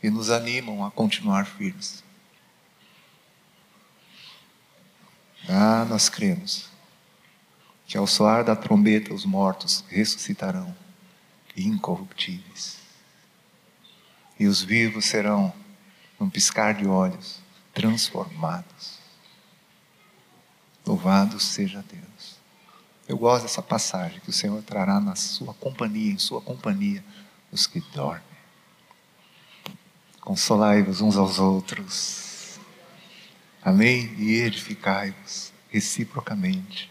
[0.00, 2.04] e nos animam a continuar firmes.
[5.48, 6.70] Ah, nós cremos
[7.86, 10.74] que ao soar da trombeta os mortos ressuscitarão
[11.56, 12.78] incorruptíveis
[14.38, 15.52] e os vivos serão,
[16.18, 17.38] num piscar de olhos,
[17.72, 18.98] transformados.
[20.84, 22.40] Louvado seja Deus.
[23.08, 27.04] Eu gosto dessa passagem que o Senhor trará na sua companhia, em sua companhia,
[27.52, 28.22] os que dormem.
[30.20, 32.21] Consolai-vos uns aos outros.
[33.64, 34.12] Amém?
[34.18, 36.90] E edificai-vos reciprocamente.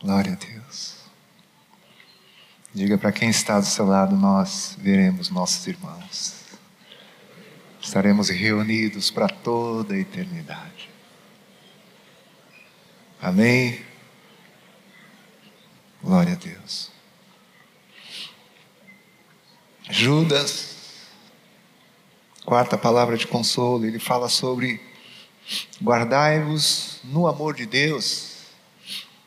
[0.00, 0.96] Glória a Deus.
[2.74, 6.34] Diga para quem está do seu lado, nós veremos nossos irmãos.
[7.80, 10.90] Estaremos reunidos para toda a eternidade.
[13.22, 13.82] Amém?
[16.02, 16.90] Glória a Deus.
[19.88, 21.06] Judas,
[22.44, 24.80] quarta palavra de consolo, ele fala sobre
[25.82, 28.36] guardai-vos no amor de Deus,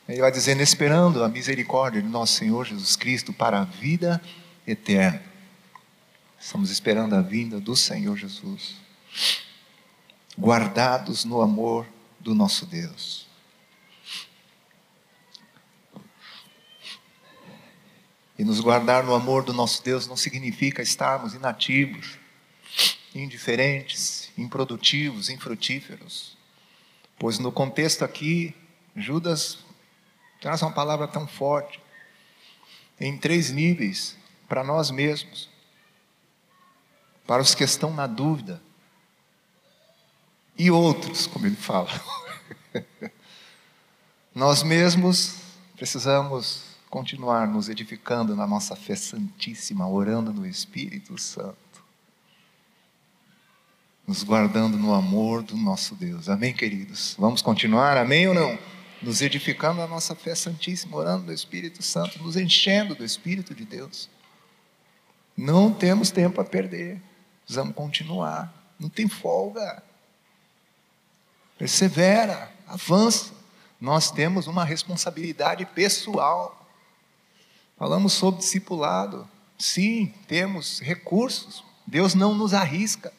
[0.07, 4.21] Ele vai dizendo: esperando a misericórdia de nosso Senhor Jesus Cristo para a vida
[4.65, 5.21] eterna.
[6.39, 8.75] Estamos esperando a vinda do Senhor Jesus,
[10.37, 11.85] guardados no amor
[12.19, 13.27] do nosso Deus.
[18.37, 22.19] E nos guardar no amor do nosso Deus não significa estarmos inativos,
[23.15, 26.37] indiferentes, improdutivos, infrutíferos.
[27.17, 28.55] Pois no contexto aqui,
[28.95, 29.59] Judas
[30.39, 31.81] traz uma palavra tão forte,
[32.99, 34.17] em três níveis,
[34.47, 35.49] para nós mesmos,
[37.25, 38.61] para os que estão na dúvida,
[40.57, 41.89] e outros, como ele fala.
[44.33, 45.35] nós mesmos
[45.75, 51.57] precisamos continuar nos edificando na nossa fé santíssima, orando no Espírito Santo,
[54.07, 56.29] nos guardando no amor do nosso Deus.
[56.29, 57.13] Amém, queridos?
[57.19, 57.97] Vamos continuar?
[57.97, 58.57] Amém ou não?
[59.01, 63.65] Nos edificando na nossa fé santíssima, orando no Espírito Santo, nos enchendo do Espírito de
[63.65, 64.09] Deus.
[65.35, 67.01] Não temos tempo a perder,
[67.43, 69.83] precisamos continuar, não tem folga.
[71.57, 73.33] Persevera, avança.
[73.79, 76.65] Nós temos uma responsabilidade pessoal.
[77.77, 79.27] Falamos sobre discipulado.
[79.59, 81.61] Sim, temos recursos.
[81.85, 83.13] Deus não nos arrisca.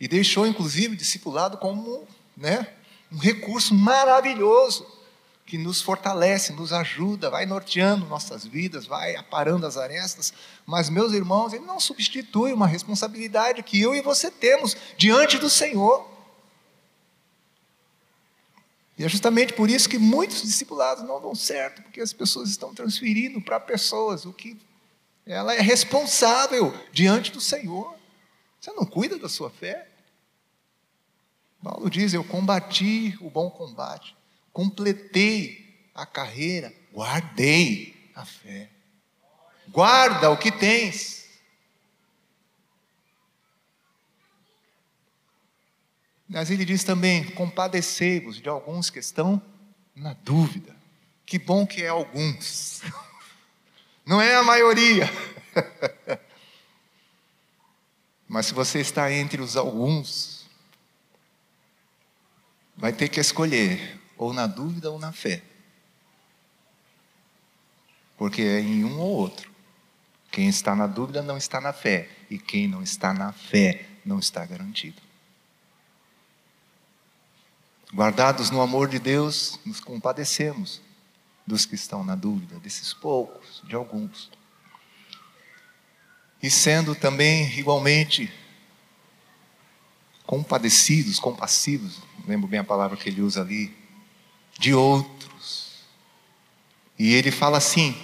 [0.00, 2.66] E deixou, inclusive, o discipulado como né,
[3.12, 4.86] um recurso maravilhoso
[5.46, 10.32] que nos fortalece, nos ajuda, vai norteando nossas vidas, vai aparando as arestas.
[10.64, 15.50] Mas, meus irmãos, ele não substitui uma responsabilidade que eu e você temos diante do
[15.50, 16.08] Senhor.
[18.96, 22.74] E é justamente por isso que muitos discipulados não dão certo, porque as pessoas estão
[22.74, 24.56] transferindo para pessoas o que
[25.26, 27.94] ela é responsável diante do Senhor.
[28.64, 29.86] Você não cuida da sua fé?
[31.62, 34.16] Paulo diz: Eu combati o bom combate,
[34.54, 38.70] completei a carreira, guardei a fé.
[39.68, 41.28] Guarda o que tens.
[46.26, 49.42] Mas ele diz também: compadecei-vos de alguns que estão
[49.94, 50.74] na dúvida.
[51.26, 52.80] Que bom que é alguns,
[54.06, 55.06] não é a maioria.
[58.34, 60.44] Mas se você está entre os alguns,
[62.76, 65.40] vai ter que escolher, ou na dúvida ou na fé.
[68.16, 69.48] Porque é em um ou outro.
[70.32, 74.18] Quem está na dúvida não está na fé, e quem não está na fé não
[74.18, 75.00] está garantido.
[77.94, 80.82] Guardados no amor de Deus, nos compadecemos
[81.46, 84.28] dos que estão na dúvida, desses poucos, de alguns.
[86.44, 88.30] E sendo também igualmente
[90.26, 93.74] compadecidos, compassivos, lembro bem a palavra que ele usa ali,
[94.58, 95.84] de outros.
[96.98, 97.96] E ele fala assim,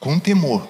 [0.00, 0.66] com temor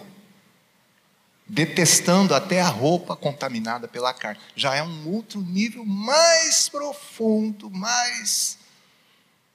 [1.47, 4.41] detestando até a roupa contaminada pela carne.
[4.57, 8.59] Já é um outro nível mais profundo, mais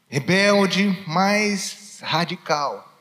[0.08, 2.98] rebelde, mais radical.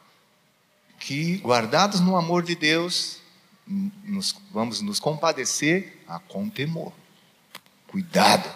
[0.98, 3.20] Que, guardados no amor de Deus,
[3.68, 6.92] nos, vamos nos compadecer a com temor.
[7.88, 8.48] Cuidado.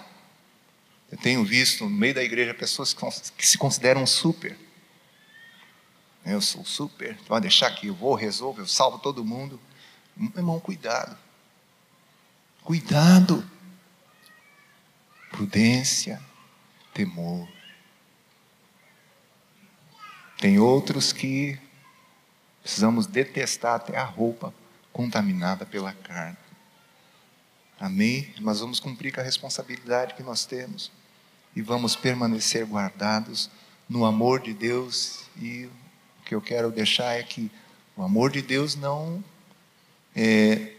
[1.11, 2.95] Eu tenho visto no meio da igreja pessoas
[3.37, 4.59] que, se consideram super.
[6.25, 9.61] Eu sou super, pode deixar que eu vou, resolvo, eu salvo todo mundo.
[10.17, 11.19] Meu irmão, cuidado.
[12.63, 13.45] Cuidado.
[15.31, 16.23] Prudência,
[16.95, 17.49] temor.
[20.39, 21.59] Tem outros que
[22.63, 24.55] precisamos detestar até a roupa
[24.93, 26.37] contaminada pela carne.
[27.81, 28.33] Amém?
[28.41, 30.93] Mas vamos cumprir com a responsabilidade que nós temos
[31.57, 33.51] e vamos permanecer guardados
[33.89, 35.25] no amor de Deus.
[35.37, 37.51] E o que eu quero deixar é que
[37.97, 39.23] o amor de Deus não
[40.15, 40.75] é,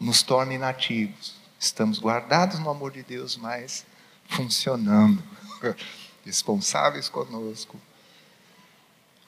[0.00, 1.36] nos torna inativos.
[1.58, 3.86] Estamos guardados no amor de Deus, mas
[4.28, 5.22] funcionando,
[6.26, 7.80] responsáveis conosco,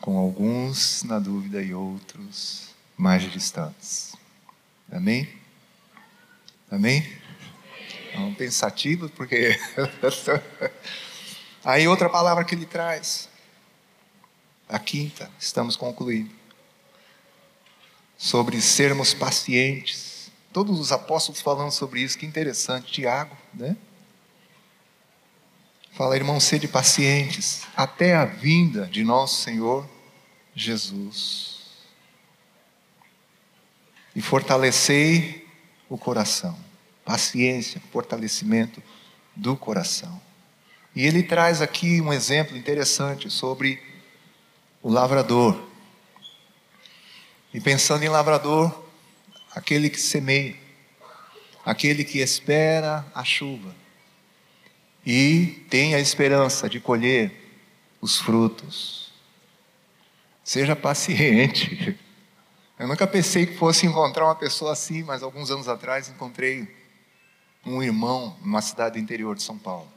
[0.00, 4.14] com alguns na dúvida e outros mais distantes.
[4.90, 5.28] Amém?
[6.70, 7.06] Amém?
[8.06, 9.58] Estão pensativos, porque.
[11.64, 13.28] Aí, outra palavra que ele traz,
[14.68, 16.30] a quinta, estamos concluindo
[18.16, 20.30] sobre sermos pacientes.
[20.52, 22.92] Todos os apóstolos falando sobre isso, que interessante.
[22.92, 23.76] Tiago, né?
[25.92, 29.88] Fala, irmão, sede pacientes até a vinda de nosso Senhor
[30.54, 31.53] Jesus.
[34.14, 35.46] E fortalecei
[35.88, 36.58] o coração.
[37.04, 38.82] Paciência, fortalecimento
[39.34, 40.20] do coração.
[40.94, 43.82] E ele traz aqui um exemplo interessante sobre
[44.82, 45.60] o lavrador.
[47.52, 48.84] E pensando em lavrador,
[49.54, 50.56] aquele que semeia,
[51.64, 53.74] aquele que espera a chuva
[55.06, 57.30] e tem a esperança de colher
[58.00, 59.12] os frutos.
[60.42, 61.98] Seja paciente.
[62.84, 66.68] Eu nunca pensei que fosse encontrar uma pessoa assim, mas alguns anos atrás encontrei
[67.64, 69.90] um irmão numa cidade do interior de São Paulo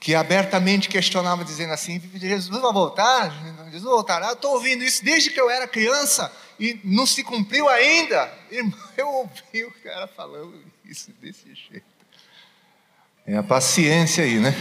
[0.00, 3.32] que abertamente questionava, dizendo assim: Jesus vai voltar?
[3.66, 4.32] Jesus voltará?
[4.32, 8.28] Estou ouvindo isso desde que eu era criança e não se cumpriu ainda.
[8.96, 11.86] Eu ouvi o cara falando isso desse jeito.
[13.24, 14.52] É a paciência aí, né?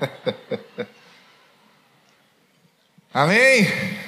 [3.12, 4.07] Amém?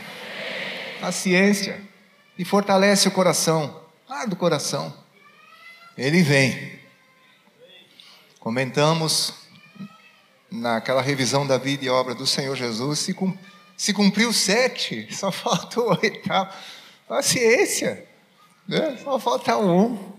[1.01, 1.81] Paciência.
[2.39, 3.83] E fortalece o coração.
[4.09, 4.95] Ah, do coração.
[5.97, 6.81] Ele vem.
[8.39, 9.35] Comentamos
[10.51, 13.15] naquela revisão da vida e obra do Senhor Jesus, se,
[13.77, 16.53] se cumpriu sete, só falta o oitavo.
[17.07, 18.07] Paciência,
[18.67, 18.97] né?
[19.03, 20.11] só falta um.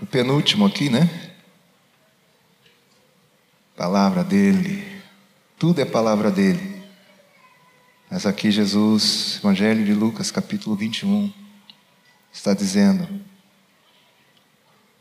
[0.00, 1.29] O penúltimo aqui, né?
[3.80, 5.02] Palavra dele,
[5.58, 6.84] tudo é palavra dele.
[8.10, 11.32] Mas aqui Jesus, Evangelho de Lucas, capítulo 21
[12.30, 13.08] está dizendo: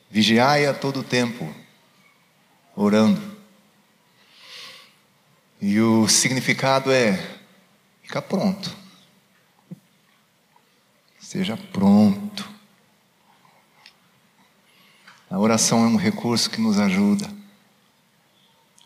[0.10, 1.54] vigiai a todo tempo,
[2.74, 3.22] orando.
[5.60, 7.22] E o significado é:
[8.02, 8.74] fica pronto.
[11.20, 12.50] Esteja pronto.
[15.30, 17.39] A oração é um recurso que nos ajuda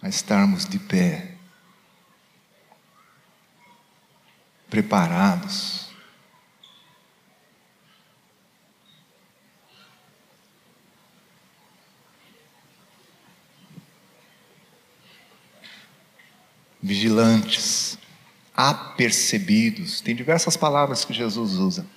[0.04, 1.36] a estarmos de pé,
[4.70, 5.84] preparados
[16.84, 17.98] vigilantes,
[18.54, 20.02] apercebidos.
[20.02, 21.88] Tem diversas palavras que Jesus usa.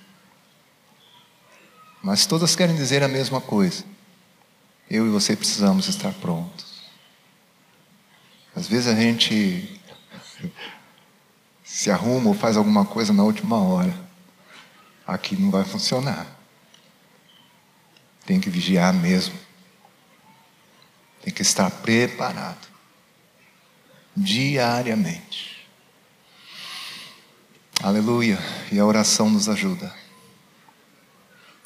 [2.01, 3.83] Mas todas querem dizer a mesma coisa.
[4.89, 6.76] Eu e você precisamos estar prontos.
[8.57, 9.79] Às vezes a gente
[11.63, 13.93] se arruma ou faz alguma coisa na última hora.
[15.05, 16.25] Aqui não vai funcionar.
[18.25, 19.35] Tem que vigiar mesmo.
[21.21, 22.67] Tem que estar preparado
[24.15, 25.67] diariamente.
[27.83, 28.39] Aleluia.
[28.71, 29.93] E a oração nos ajuda.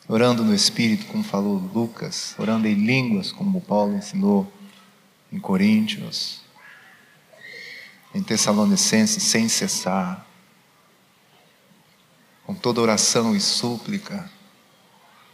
[0.10, 4.52] Orando no Espírito, como falou Lucas, orando em línguas, como Paulo ensinou
[5.32, 6.41] em Coríntios,
[8.14, 10.26] em Tessalonicenses, sem cessar,
[12.45, 14.30] com toda oração e súplica,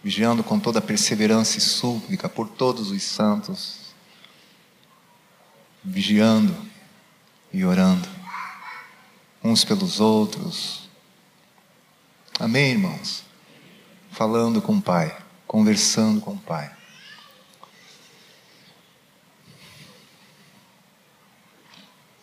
[0.04, 3.94] vigiando com toda perseverança e súplica por todos os santos,
[5.84, 6.56] vigiando
[7.52, 8.08] e orando
[9.44, 10.90] uns pelos outros.
[12.40, 13.24] Amém, irmãos?
[14.12, 15.18] Falando com o Pai,
[15.48, 16.77] conversando com o Pai.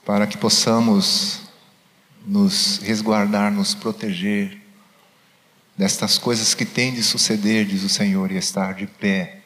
[0.04, 1.42] Para que possamos
[2.26, 4.58] nos resguardar, nos proteger
[5.76, 9.40] destas coisas que têm de suceder, diz o Senhor, e estar de pé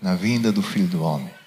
[0.00, 1.40] na vinda do Filho do Homem.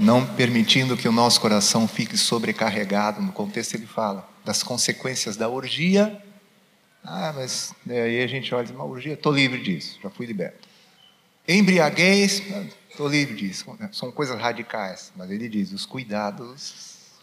[0.00, 3.20] não permitindo que o nosso coração fique sobrecarregado.
[3.20, 6.22] No contexto ele fala das consequências da orgia.
[7.04, 10.08] Ah, mas né, aí a gente olha e diz, uma orgia, estou livre disso, já
[10.08, 10.69] fui liberto.
[11.52, 12.40] Embriaguez,
[12.88, 13.76] estou livre disso.
[13.90, 17.18] São coisas radicais, mas ele diz os cuidados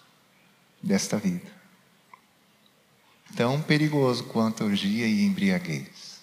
[0.83, 1.49] desta vida.
[3.37, 6.19] Tão perigoso quanto orgia e embriaguez.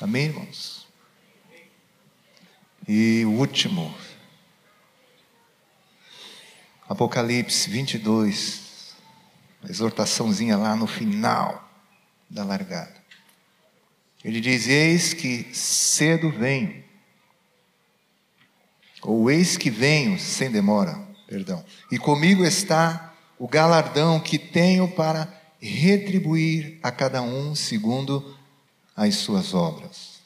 [0.00, 0.88] Amém, irmãos?
[2.88, 3.96] E o último,
[6.88, 8.96] Apocalipse 22,
[9.62, 11.70] a exortaçãozinha lá no final
[12.28, 13.05] da largada.
[14.26, 16.82] Ele diz: Eis que cedo venho,
[19.00, 20.98] ou eis que venho sem demora,
[21.28, 28.36] perdão, e comigo está o galardão que tenho para retribuir a cada um segundo
[28.96, 30.16] as suas obras.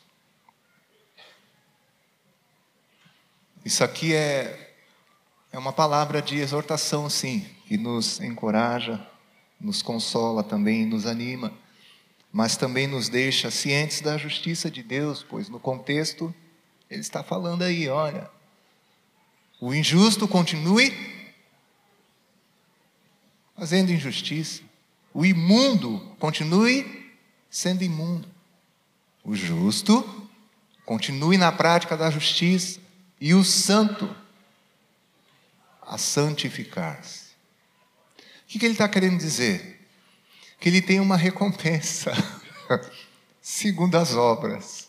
[3.62, 4.68] Isso aqui é
[5.52, 9.04] é uma palavra de exortação, sim, que nos encoraja,
[9.60, 11.52] nos consola também, nos anima,
[12.32, 16.34] mas também nos deixa cientes da justiça de Deus, pois no contexto
[16.88, 18.30] ele está falando aí, olha,
[19.60, 20.92] o injusto continue
[23.56, 24.62] fazendo injustiça,
[25.12, 27.12] o imundo continue
[27.50, 28.28] sendo imundo.
[29.24, 30.28] o justo
[30.86, 32.80] continue na prática da justiça,
[33.20, 34.16] e o santo
[35.82, 37.30] a santificar-se.
[38.44, 39.69] O que, ele está querendo dizer?
[40.60, 42.12] Que ele tem uma recompensa,
[43.40, 44.88] segundo as obras.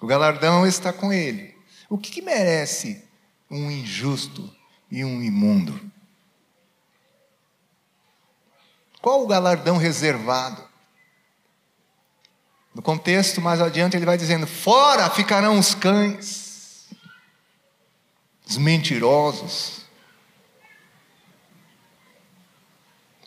[0.00, 1.54] O galardão está com ele.
[1.88, 3.04] O que, que merece
[3.50, 4.48] um injusto
[4.90, 5.78] e um imundo?
[9.02, 10.70] Qual o galardão reservado?
[12.74, 16.88] No contexto mais adiante, ele vai dizendo: Fora ficarão os cães,
[18.46, 19.84] os mentirosos,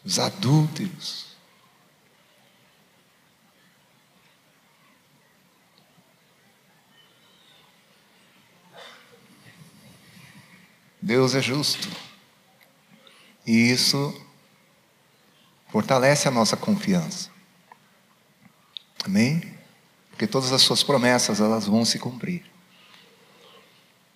[0.06, 1.33] os adúlteros.
[11.04, 11.90] Deus é justo.
[13.46, 14.26] E isso
[15.70, 17.30] fortalece a nossa confiança.
[19.04, 19.44] Amém?
[20.10, 22.46] Porque todas as suas promessas, elas vão se cumprir.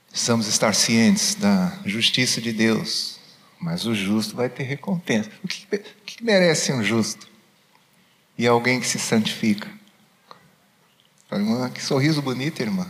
[0.10, 3.20] Precisamos estar cientes da justiça de Deus,
[3.60, 5.30] mas o justo vai ter recompensa.
[5.44, 7.28] O que, o que merece um justo?
[8.38, 9.70] E alguém que se santifica.
[11.30, 12.88] Irmã, que sorriso bonito, irmã.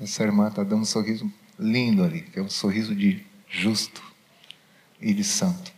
[0.00, 1.28] Essa irmã está dando um sorriso
[1.58, 4.02] lindo ali, que é um sorriso de justo
[5.00, 5.72] e de santo.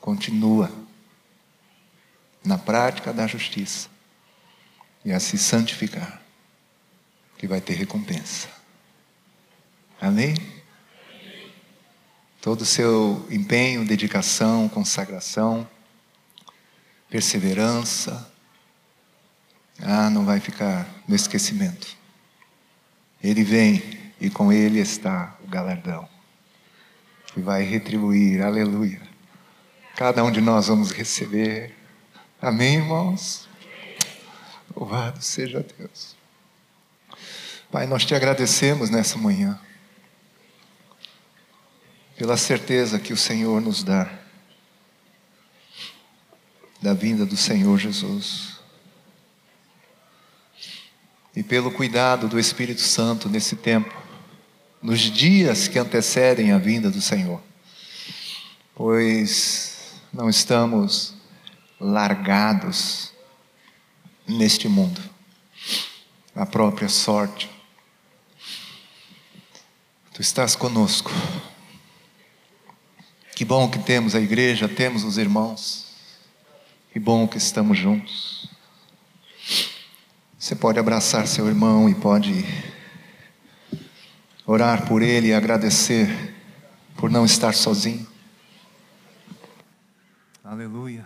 [0.00, 0.70] Continua
[2.44, 3.88] na prática da justiça
[5.04, 6.20] e a se santificar,
[7.38, 8.48] que vai ter recompensa.
[10.00, 10.34] Amém?
[12.40, 15.68] Todo o seu empenho, dedicação, consagração,
[17.08, 18.30] perseverança,
[19.80, 21.96] ah, não vai ficar no esquecimento.
[23.22, 26.08] Ele vem e com ele está o galardão,
[27.32, 29.00] que vai retribuir, aleluia.
[29.96, 31.74] Cada um de nós vamos receber
[32.40, 33.48] Amém, irmãos?
[34.74, 36.14] Louvado seja Deus.
[37.72, 39.58] Pai, nós te agradecemos nessa manhã,
[42.16, 44.10] pela certeza que o Senhor nos dá,
[46.80, 48.60] da vinda do Senhor Jesus,
[51.34, 53.92] e pelo cuidado do Espírito Santo nesse tempo,
[54.86, 57.42] nos dias que antecedem a vinda do Senhor,
[58.72, 61.12] pois não estamos
[61.80, 63.12] largados
[64.28, 65.02] neste mundo,
[66.36, 67.50] a própria sorte.
[70.14, 71.10] Tu estás conosco.
[73.34, 75.96] Que bom que temos a igreja, temos os irmãos.
[76.92, 78.48] Que bom que estamos juntos.
[80.38, 82.44] Você pode abraçar seu irmão e pode
[84.46, 86.34] orar por ele e agradecer
[86.96, 88.06] por não estar sozinho.
[90.44, 91.04] Aleluia.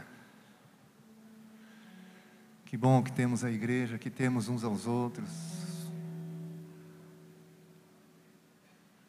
[2.67, 5.31] Que bom que temos a igreja, que temos uns aos outros.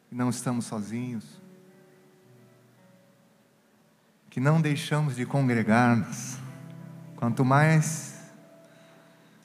[0.08, 1.24] Que não estamos sozinhos.
[4.30, 6.38] Que não deixamos de congregar-nos.
[7.16, 8.20] Quanto mais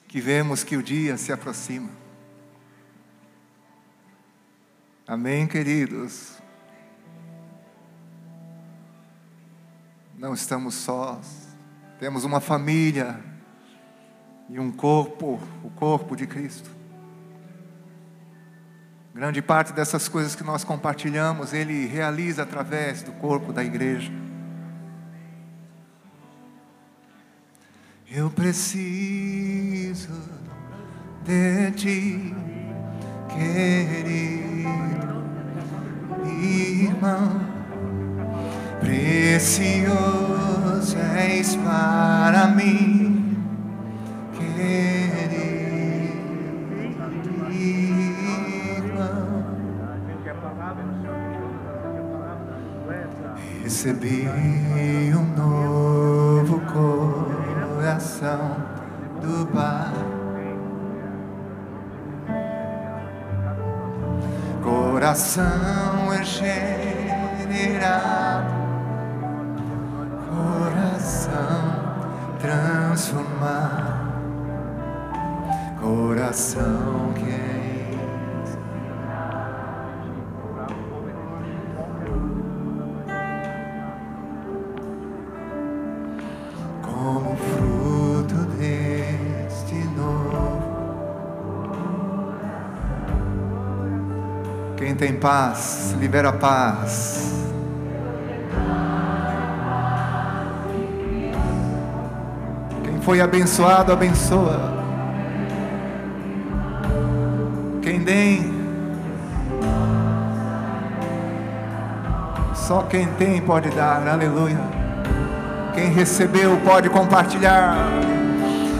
[0.08, 1.90] que vemos que o dia se aproxima.
[5.08, 6.36] Amém, queridos?
[10.18, 11.48] Não estamos sós.
[11.98, 13.18] Temos uma família
[14.50, 16.68] e um corpo, o corpo de Cristo.
[19.14, 24.12] Grande parte dessas coisas que nós compartilhamos, Ele realiza através do corpo da igreja.
[28.06, 30.12] Eu preciso
[31.24, 32.34] de Ti,
[33.38, 34.68] querido
[36.42, 37.40] irmão,
[38.80, 40.16] precioso
[41.16, 43.08] és para mim
[53.62, 54.26] Recebi
[55.14, 56.60] um novo
[57.76, 58.56] coração
[59.22, 60.17] do Pai.
[65.08, 67.72] Coração é generado,
[70.28, 71.96] coração
[72.38, 74.12] transformado,
[75.80, 77.57] coração que é
[95.18, 97.32] paz, libera paz.
[102.82, 104.78] Quem foi abençoado, abençoa.
[108.08, 108.54] tem.
[112.54, 114.58] Só quem tem pode dar, aleluia.
[115.74, 117.76] Quem recebeu pode compartilhar.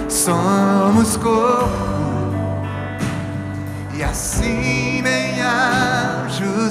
[0.09, 1.68] Somos corpo
[3.95, 4.97] e assim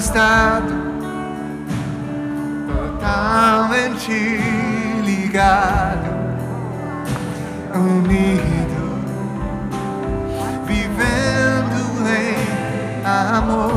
[0.08, 0.74] bem ajustado,
[2.66, 4.12] totalmente
[5.04, 6.08] ligado,
[7.74, 8.82] unido,
[10.66, 13.72] vivendo em amor,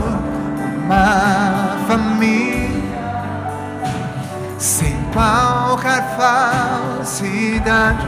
[0.85, 2.81] uma família
[4.57, 8.07] sem qualquer falsidade,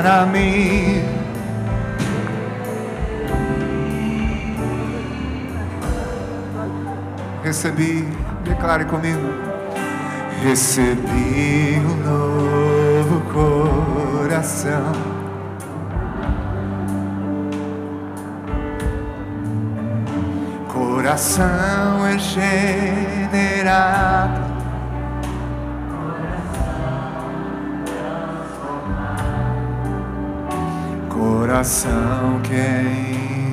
[0.00, 1.04] para mim.
[7.44, 8.08] Recebi,
[8.42, 9.28] declare comigo.
[10.42, 14.92] Recebi um novo coração.
[20.66, 23.40] Coração regenerado.
[31.50, 32.82] Coração que é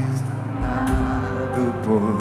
[0.03, 2.19] ensinado por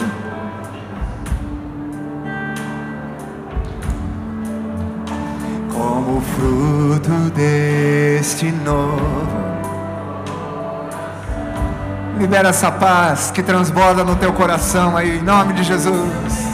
[5.71, 8.97] como fruto deste novo.
[12.17, 16.46] Libera essa paz que transborda no teu coração aí, em nome de Jesus.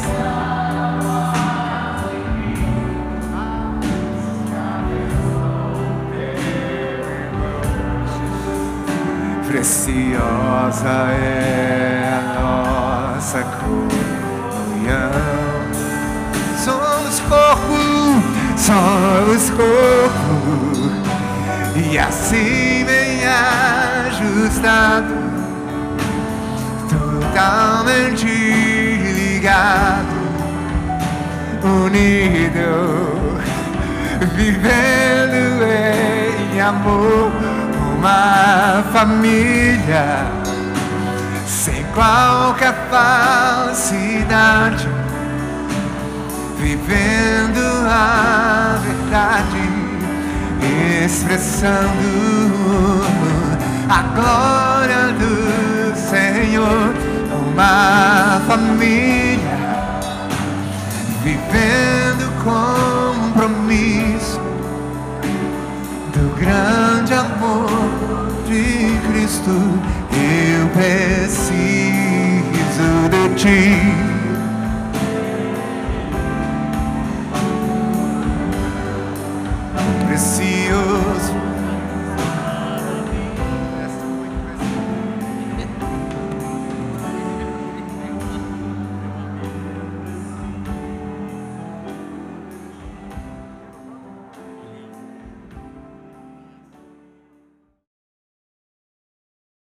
[9.53, 15.11] Preciosa é a nossa comunhão.
[16.57, 17.77] Somos corpo,
[18.57, 20.89] somos corpo,
[21.75, 23.21] e assim bem
[24.07, 25.13] ajustado,
[26.89, 30.17] totalmente ligado,
[31.63, 33.39] unido,
[34.35, 37.31] vivendo em amor,
[38.03, 40.27] uma família,
[41.47, 44.89] sem qualquer falsidade
[46.59, 49.69] vivendo a verdade,
[51.05, 53.05] expressando
[53.87, 56.93] a glória do Senhor,
[57.53, 59.57] uma família,
[61.23, 64.12] vivendo compromisso do
[66.43, 67.69] grande amor
[68.45, 69.51] de Cristo,
[70.11, 71.39] eu preciso
[73.09, 74.12] de ti.